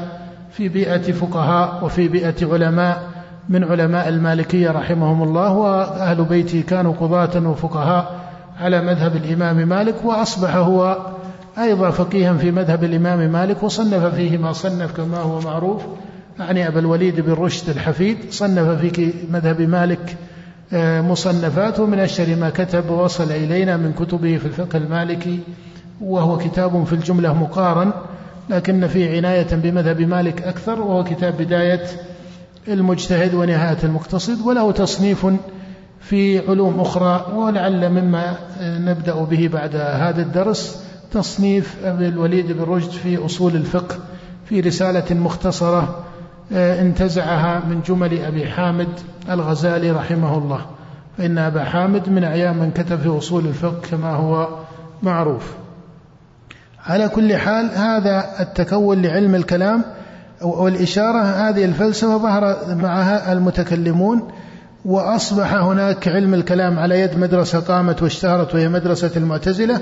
في 0.52 0.70
بيئة 0.70 1.12
فقهاء 1.12 1.86
وفي 1.86 2.08
بيئة 2.08 2.54
علماء. 2.54 3.10
من 3.50 3.64
علماء 3.64 4.10
المالكية 4.10 4.72
رحمهم 4.72 5.24
الله 5.24 5.54
وأهل 5.54 6.24
بيته 6.24 6.64
كانوا 6.68 6.94
قضاة 6.94 7.48
وفقهاء 7.50 8.20
على 8.60 8.82
مذهب 8.82 9.16
الإمام 9.16 9.68
مالك 9.68 9.96
وأصبح 10.06 10.56
هو 10.56 10.98
أيضا 11.58 11.90
فقيها 11.90 12.34
في 12.34 12.52
مذهب 12.52 12.84
الإمام 12.84 13.32
مالك 13.32 13.64
وصنف 13.64 14.16
فيه 14.16 14.38
ما 14.38 14.54
صنف 14.54 14.98
كما 14.98 15.18
هو 15.18 15.40
معروف. 15.40 15.82
أعني 16.42 16.68
أبا 16.68 16.80
الوليد 16.80 17.20
بن 17.20 17.34
رشد 17.34 17.70
الحفيد 17.70 18.18
صنف 18.30 18.82
في 18.82 19.14
مذهب 19.32 19.62
مالك 19.62 20.18
آه، 20.74 21.02
مصنفات 21.02 21.80
ومن 21.80 22.00
أشهر 22.00 22.36
ما 22.36 22.50
كتب 22.50 22.90
ووصل 22.90 23.32
إلينا 23.32 23.78
من 23.78 23.94
كتبه 23.94 24.38
في 24.38 24.46
الفقه 24.46 24.78
المالكي 24.78 25.40
وهو 26.02 26.38
كتاب 26.38 26.84
في 26.84 26.94
الجملة 26.94 27.34
مقارن 27.34 27.92
لكن 28.50 28.88
فيه 28.88 29.18
عناية 29.18 29.48
بمذهب 29.52 30.02
مالك 30.02 30.42
أكثر 30.42 30.82
وهو 30.82 31.04
كتاب 31.04 31.38
بداية 31.38 31.86
المجتهد 32.68 33.34
ونهاية 33.34 33.78
المقتصد 33.84 34.42
وله 34.46 34.72
تصنيف 34.72 35.28
في 36.02 36.50
علوم 36.50 36.80
أخرى 36.80 37.26
ولعل 37.36 37.90
مما 37.90 38.36
نبدأ 38.62 39.24
به 39.24 39.48
بعد 39.54 39.76
هذا 39.76 40.22
الدرس 40.22 40.84
تصنيف 41.12 41.76
أبي 41.84 42.08
الوليد 42.08 42.52
بن 42.52 42.64
رشد 42.64 42.90
في 42.90 43.26
أصول 43.26 43.56
الفقه 43.56 43.96
في 44.46 44.60
رسالة 44.60 45.14
مختصرة 45.14 46.04
آه، 46.54 46.82
انتزعها 46.82 47.62
من 47.70 47.82
جمل 47.82 48.20
أبي 48.20 48.48
حامد 48.48 48.88
الغزالي 49.30 49.92
رحمه 49.92 50.38
الله. 50.38 50.66
فإن 51.18 51.38
أبا 51.38 51.64
حامد 51.64 52.10
من 52.10 52.24
أعيان 52.24 52.58
من 52.58 52.72
كتب 52.72 53.00
في 53.00 53.18
أصول 53.18 53.46
الفقه 53.46 53.82
كما 53.92 54.12
هو 54.12 54.48
معروف. 55.04 55.54
على 56.90 57.10
كل 57.10 57.38
حال 57.38 57.70
هذا 57.76 58.26
التكون 58.40 59.02
لعلم 59.02 59.36
الكلام 59.36 59.84
والإشارة 60.42 61.22
هذه 61.22 61.66
الفلسفة 61.66 62.18
ظهر 62.18 62.76
معها 62.76 63.32
المتكلمون 63.32 64.28
وأصبح 64.86 65.54
هناك 65.54 66.08
علم 66.08 66.34
الكلام 66.34 66.80
على 66.80 67.00
يد 67.00 67.18
مدرسة 67.18 67.60
قامت 67.60 68.02
واشتهرت 68.02 68.56
وهي 68.56 68.70
مدرسة 68.70 69.12
المعتزلة 69.16 69.82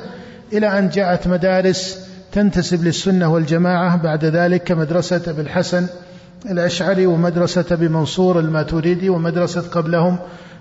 إلى 0.53 0.79
أن 0.79 0.89
جاءت 0.89 1.27
مدارس 1.27 1.99
تنتسب 2.31 2.83
للسنة 2.83 3.33
والجماعة 3.33 3.97
بعد 3.97 4.25
ذلك 4.25 4.63
كمدرسة 4.63 5.21
أبي 5.27 5.41
الحسن 5.41 5.87
الأشعري 6.45 7.05
ومدرسة 7.05 7.65
أبي 7.71 7.87
منصور 7.87 8.39
الماتوريدي 8.39 9.09
ومدرسة 9.09 9.61
قبلهم 9.61 10.17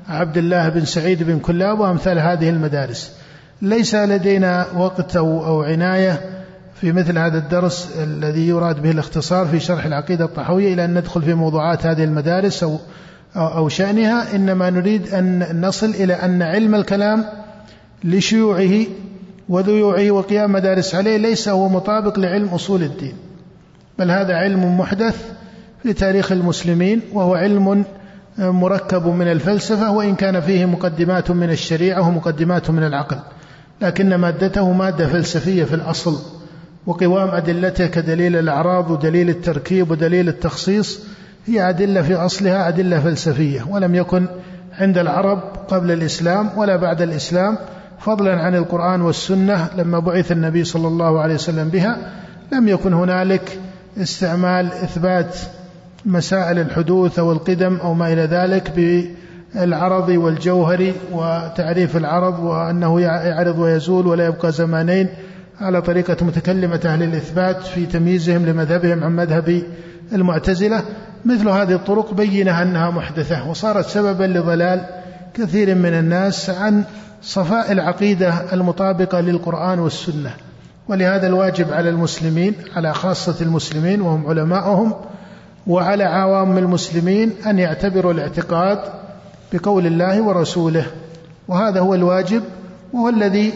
عبد 0.08 0.36
الله 0.36 0.68
بن 0.68 0.84
سعيد 0.84 1.22
بن 1.22 1.38
كلاب 1.38 1.80
وأمثال 1.80 2.18
هذه 2.18 2.48
المدارس. 2.48 3.12
ليس 3.62 3.94
لدينا 3.94 4.66
وقت 4.76 5.16
أو, 5.16 5.62
عناية 5.62 6.35
في 6.80 6.92
مثل 6.92 7.18
هذا 7.18 7.38
الدرس 7.38 7.96
الذي 7.98 8.48
يراد 8.48 8.82
به 8.82 8.90
الاختصار 8.90 9.46
في 9.46 9.60
شرح 9.60 9.84
العقيدة 9.84 10.24
الطحوية 10.24 10.74
إلى 10.74 10.84
أن 10.84 10.98
ندخل 10.98 11.22
في 11.22 11.34
موضوعات 11.34 11.86
هذه 11.86 12.04
المدارس 12.04 12.62
أو 12.62 12.78
أو 13.36 13.68
شأنها. 13.68 14.36
إنما 14.36 14.70
نريد 14.70 15.14
أن 15.14 15.60
نصل 15.66 15.90
إلى 15.90 16.14
أن 16.14 16.42
علم 16.42 16.74
الكلام 16.74 17.24
لشيوعه 18.04 18.86
وذيوعه 19.48 20.10
وقيام 20.10 20.52
مدارس 20.52 20.94
عليه 20.94 21.16
ليس 21.16 21.48
هو 21.48 21.68
مطابق 21.68 22.18
لعلم 22.18 22.48
أصول 22.48 22.82
الدين 22.82 23.14
بل 23.98 24.10
هذا 24.10 24.34
علم 24.34 24.78
محدث 24.78 25.32
في 25.82 25.92
تاريخ 25.92 26.32
المسلمين 26.32 27.00
وهو 27.12 27.34
علم 27.34 27.84
مركب 28.38 29.06
من 29.06 29.28
الفلسفة 29.28 29.90
وإن 29.90 30.14
كان 30.14 30.40
فيه 30.40 30.64
مقدمات 30.64 31.30
من 31.30 31.50
الشريعة 31.50 32.08
ومقدمات 32.08 32.70
من 32.70 32.84
العقل 32.84 33.18
لكن 33.82 34.14
مادته 34.14 34.72
مادة 34.72 35.06
فلسفية 35.06 35.64
في 35.64 35.74
الأصل. 35.74 36.35
وقوام 36.86 37.28
أدلته 37.28 37.86
كدليل 37.86 38.36
الأعراض 38.36 38.90
ودليل 38.90 39.28
التركيب 39.28 39.90
ودليل 39.90 40.28
التخصيص 40.28 41.00
هي 41.46 41.68
أدلة 41.68 42.02
في 42.02 42.14
أصلها 42.14 42.68
أدلة 42.68 43.00
فلسفية 43.00 43.62
ولم 43.70 43.94
يكن 43.94 44.26
عند 44.78 44.98
العرب 44.98 45.42
قبل 45.68 45.92
الإسلام 45.92 46.50
ولا 46.56 46.76
بعد 46.76 47.02
الإسلام. 47.02 47.58
فضلا 47.98 48.40
عن 48.40 48.54
القرآن 48.54 49.02
والسنة 49.02 49.68
لما 49.76 49.98
بعث 49.98 50.32
النبي 50.32 50.64
صلى 50.64 50.88
الله 50.88 51.20
عليه 51.20 51.34
وسلم 51.34 51.68
بها 51.68 51.98
لم 52.52 52.68
يكن 52.68 52.92
هنالك 52.92 53.58
استعمال 53.98 54.66
إثبات 54.66 55.36
مسائل 56.04 56.58
الحدوث 56.58 57.18
أو 57.18 57.32
القدم 57.32 57.76
أو 57.76 57.94
ما 57.94 58.12
إلى 58.12 58.22
ذلك 58.22 58.72
بالعرض 59.54 60.08
والجوهر 60.08 60.92
وتعريف 61.12 61.96
العرض 61.96 62.38
وأنه 62.38 63.00
يعرض 63.00 63.58
ويزول 63.58 64.06
ولا 64.06 64.26
يبقى 64.26 64.52
زمانين. 64.52 65.08
على 65.60 65.82
طريقة 65.82 66.24
متكلمة 66.24 66.80
أهل 66.84 67.02
الإثبات 67.02 67.62
في 67.62 67.86
تمييزهم 67.86 68.46
لمذهبهم 68.46 69.04
عن 69.04 69.16
مذهب 69.16 69.62
المعتزلة. 70.12 70.82
مثل 71.24 71.48
هذه 71.48 71.72
الطرق 71.72 72.14
بينها 72.14 72.62
أنها 72.62 72.90
محدثة 72.90 73.48
وصارت 73.48 73.86
سببا 73.86 74.24
لضلال 74.24 74.86
كثير 75.34 75.74
من 75.74 75.94
الناس 75.94 76.50
عن 76.50 76.84
صفاء 77.22 77.72
العقيدة 77.72 78.34
المطابقة 78.52 79.20
للقرآن 79.20 79.78
والسنة. 79.78 80.30
ولهذا 80.88 81.26
الواجب 81.26 81.72
على 81.72 81.88
المسلمين 81.88 82.54
على 82.76 82.94
خاصة 82.94 83.44
المسلمين 83.44 84.00
وهم 84.00 84.26
علماؤهم 84.26 84.94
وعلى 85.66 86.04
عوام 86.04 86.58
المسلمين 86.58 87.32
أن 87.46 87.58
يعتبروا 87.58 88.12
الاعتقاد 88.12 88.78
بقول 89.52 89.86
الله 89.86 90.22
ورسوله. 90.22 90.86
وهذا 91.48 91.80
هو 91.80 91.94
الواجب 91.94 92.42
وهو 92.92 93.08
الذي 93.08 93.52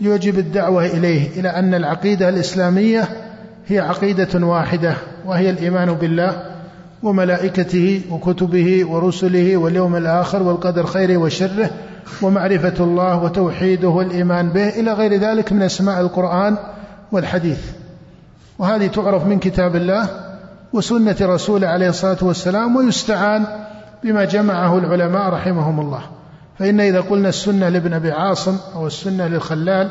يوجب 0.00 0.38
الدعوة 0.38 0.86
إليه 0.86 1.40
إلى 1.40 1.48
أن 1.48 1.74
العقيدة 1.74 2.28
الإسلامية 2.28 3.08
هي 3.68 3.78
عقيدة 3.78 4.46
واحدة 4.46 4.94
وهي 5.26 5.50
الإيمان 5.50 5.92
بالله 5.94 6.42
وملائكته 7.02 8.02
وكتبه 8.10 8.84
ورسله 8.88 9.56
واليوم 9.56 9.96
الآخر 9.96 10.42
والقدر 10.42 10.86
خيره 10.86 11.16
وشره 11.16 11.70
ومعرفة 12.22 12.84
الله 12.84 13.22
وتوحيده 13.22 13.88
والإيمان 13.88 14.48
به 14.48 14.68
إلى 14.68 14.92
غير 14.92 15.14
ذلك 15.14 15.52
من 15.52 15.62
أسماء 15.62 16.00
القرآن 16.00 16.56
والحديث. 17.12 17.60
وهذه 18.58 18.86
تعرف 18.86 19.26
من 19.26 19.38
كتاب 19.38 19.76
الله 19.76 20.08
وسنة 20.72 21.16
رسوله 21.20 21.66
عليه 21.66 21.88
الصلاة 21.88 22.18
والسلام 22.22 22.76
ويستعان 22.76 23.46
بما 24.04 24.24
جمعه 24.24 24.78
العلماء 24.78 25.28
رحمهم 25.28 25.80
الله. 25.80 26.02
فإن 26.60 26.80
إذا 26.80 27.00
قلنا 27.00 27.28
السنة 27.28 27.68
لابن 27.68 27.92
أبي 27.92 28.12
عاصم 28.12 28.56
أو 28.74 28.86
السنة 28.86 29.26
للخلال 29.26 29.90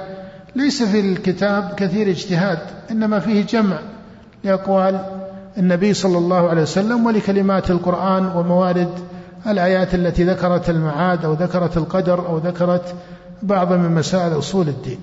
ليس 0.56 0.84
في 0.84 1.00
الكتاب 1.00 1.74
كثير 1.78 2.10
اجتهاد 2.10 2.60
إنما 2.92 3.20
فيه 3.20 3.46
جمع 3.46 3.80
لأقوال 4.44 5.00
النبي 5.58 5.94
صلى 5.94 6.18
الله 6.18 6.50
عليه 6.50 6.62
وسلم 6.62 7.06
ولكلمات 7.06 7.72
القرآن 7.72 8.26
وموارد 8.26 8.90
الآيات 9.48 9.96
التي 9.96 10.24
ذكرت 10.24 10.70
المعاد 10.70 11.26
أو 11.26 11.34
ذكرت 11.34 11.78
القدر 11.78 12.28
أو 12.28 12.38
ذكرت 12.38 12.96
بعض 13.44 13.74
من 13.74 13.92
مسائل 13.96 14.38
أصول 14.38 14.68
الدين. 14.68 15.00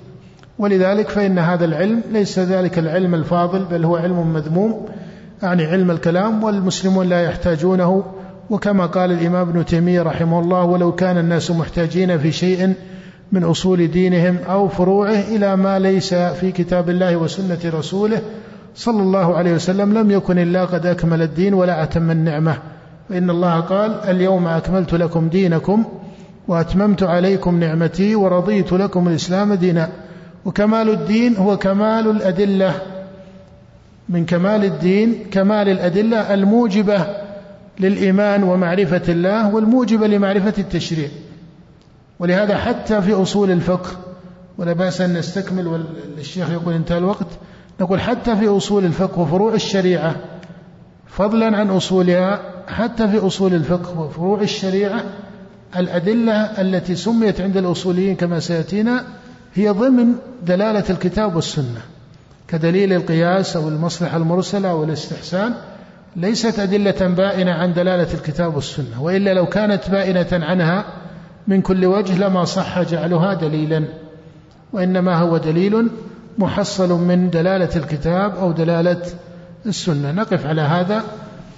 ولذلك 0.59 1.09
فإن 1.09 1.39
هذا 1.39 1.64
العلم 1.64 2.01
ليس 2.12 2.39
ذلك 2.39 2.79
العلم 2.79 3.14
الفاضل 3.14 3.64
بل 3.64 3.85
هو 3.85 3.97
علم 3.97 4.33
مذموم 4.33 4.89
يعني 5.43 5.67
علم 5.67 5.91
الكلام 5.91 6.45
والمسلمون 6.45 7.09
لا 7.09 7.23
يحتاجونه 7.23 8.05
وكما 8.51 8.86
قال 8.86 9.12
الإمام 9.12 9.49
ابن 9.49 9.64
تيمية 9.64 10.03
رحمه 10.03 10.40
الله 10.40 10.64
ولو 10.64 10.92
كان 10.92 11.18
الناس 11.18 11.51
محتاجين 11.51 12.18
في 12.18 12.32
شيء 12.32 12.74
من 13.32 13.44
أصول 13.44 13.90
دينهم 13.90 14.38
أو 14.49 14.68
فروعه 14.68 15.20
إلى 15.20 15.57
ما 15.57 15.78
ليس 15.78 16.14
في 16.14 16.53
كتاب 16.53 16.90
الله 16.90 17.16
وسنة 17.16 17.59
رسوله 17.64 18.22
صلى 18.74 19.03
الله 19.03 19.36
عليه 19.36 19.53
وسلم 19.53 19.99
لم 19.99 20.11
يكن 20.11 20.38
إلا 20.38 20.64
قد 20.64 20.86
أكمل 20.86 21.22
الدين 21.22 21.55
ولا 21.55 21.82
أتم 21.82 22.11
النعمة. 22.11 22.59
فإن 23.09 23.30
الله 23.30 23.61
قال 23.61 23.90
اليوم 23.90 24.47
أكملت 24.47 24.94
لكم 24.94 25.28
دينكم 25.28 25.84
وأتممت 26.49 27.03
عليكم 27.03 27.61
نعمتي 27.61 28.14
ورضيت 28.14 28.72
لكم 28.72 29.09
الإسلام 29.09 29.55
دينا. 29.55 29.88
وكمال 30.44 30.90
الدين 30.90 31.36
هو 31.36 31.57
كمال 31.57 32.11
الأدلة. 32.11 32.74
من 34.09 34.24
كمال 34.24 34.64
الدين 34.64 35.14
كمال 35.30 35.68
الأدلة 35.68 36.34
الموجبة 36.34 37.26
للإيمان 37.81 38.43
ومعرفة 38.43 39.03
الله 39.09 39.55
والموجبة 39.55 40.07
لمعرفة 40.07 40.55
التشريع. 40.59 41.09
ولهذا 42.18 42.57
حتى 42.59 43.03
في 43.03 43.12
أصول 43.12 43.51
الفقه 43.51 43.91
ولا 44.59 44.72
بأس 44.72 45.01
أن 45.01 45.14
نستكمل 45.18 45.66
والشيخ 45.66 46.51
يقول 46.51 46.74
انتهى 46.74 46.99
الوقت 46.99 47.27
نقول 47.81 48.01
حتى 48.01 48.37
في 48.37 48.49
أصول 48.49 48.85
الفقه 48.85 49.20
وفروع 49.20 49.55
الشريعة 49.55 50.16
فضلا 51.07 51.57
عن 51.57 51.70
أصولها 51.70 52.41
حتى 52.68 53.09
في 53.09 53.18
أصول 53.18 53.55
الفقه 53.55 54.01
وفروع 54.01 54.41
الشريعة 54.41 55.05
الأدلة 55.77 56.33
التي 56.33 56.95
سميت 56.95 57.41
عند 57.41 57.57
الأصوليين 57.57 58.16
كما 58.16 58.41
سيأتينا 58.41 59.05
هي 59.55 59.68
ضمن 59.68 60.14
دلالة 60.43 60.85
الكتاب 60.91 61.37
والسنة 61.37 61.81
كدليل 62.49 62.93
القياس 62.93 63.57
أو 63.57 63.68
المصلحة 63.68 64.16
المرسلة 64.16 64.70
أو 64.70 64.85
الاستحسان 64.85 65.55
ليست 66.17 66.59
أدلة 66.59 67.07
بائنة 67.09 67.53
عن 67.53 67.73
دلالة 67.73 68.14
الكتاب 68.14 68.55
والسنة 68.55 69.03
وإلا 69.03 69.35
لو 69.35 69.47
كانت 69.47 69.91
بائنة 69.91 70.45
عنها 70.47 70.85
من 71.47 71.62
كل 71.62 71.87
وجه 71.87 72.19
لما 72.19 72.45
صح 72.45 72.83
جعلها 72.83 73.35
دليلا 73.35 73.85
وإنما 74.73 75.17
هو 75.17 75.37
دليل 75.37 75.89
محصل 76.39 76.93
من 76.93 77.31
دلالة 77.31 77.77
الكتاب 77.77 78.37
أو 78.37 78.53
دلالة 78.53 79.03
السنة. 79.67 80.12
نقف 80.12 80.47
على 80.47 80.61
هذا 80.61 81.05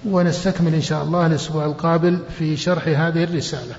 ونستكمل 0.07 0.75
إن 0.75 0.81
شاء 0.81 1.05
الله 1.05 1.27
الأسبوع 1.27 1.65
القابل 1.65 2.19
في 2.39 2.57
شرح 2.57 2.89
هذه 2.89 3.25
الرسالة. 3.25 3.75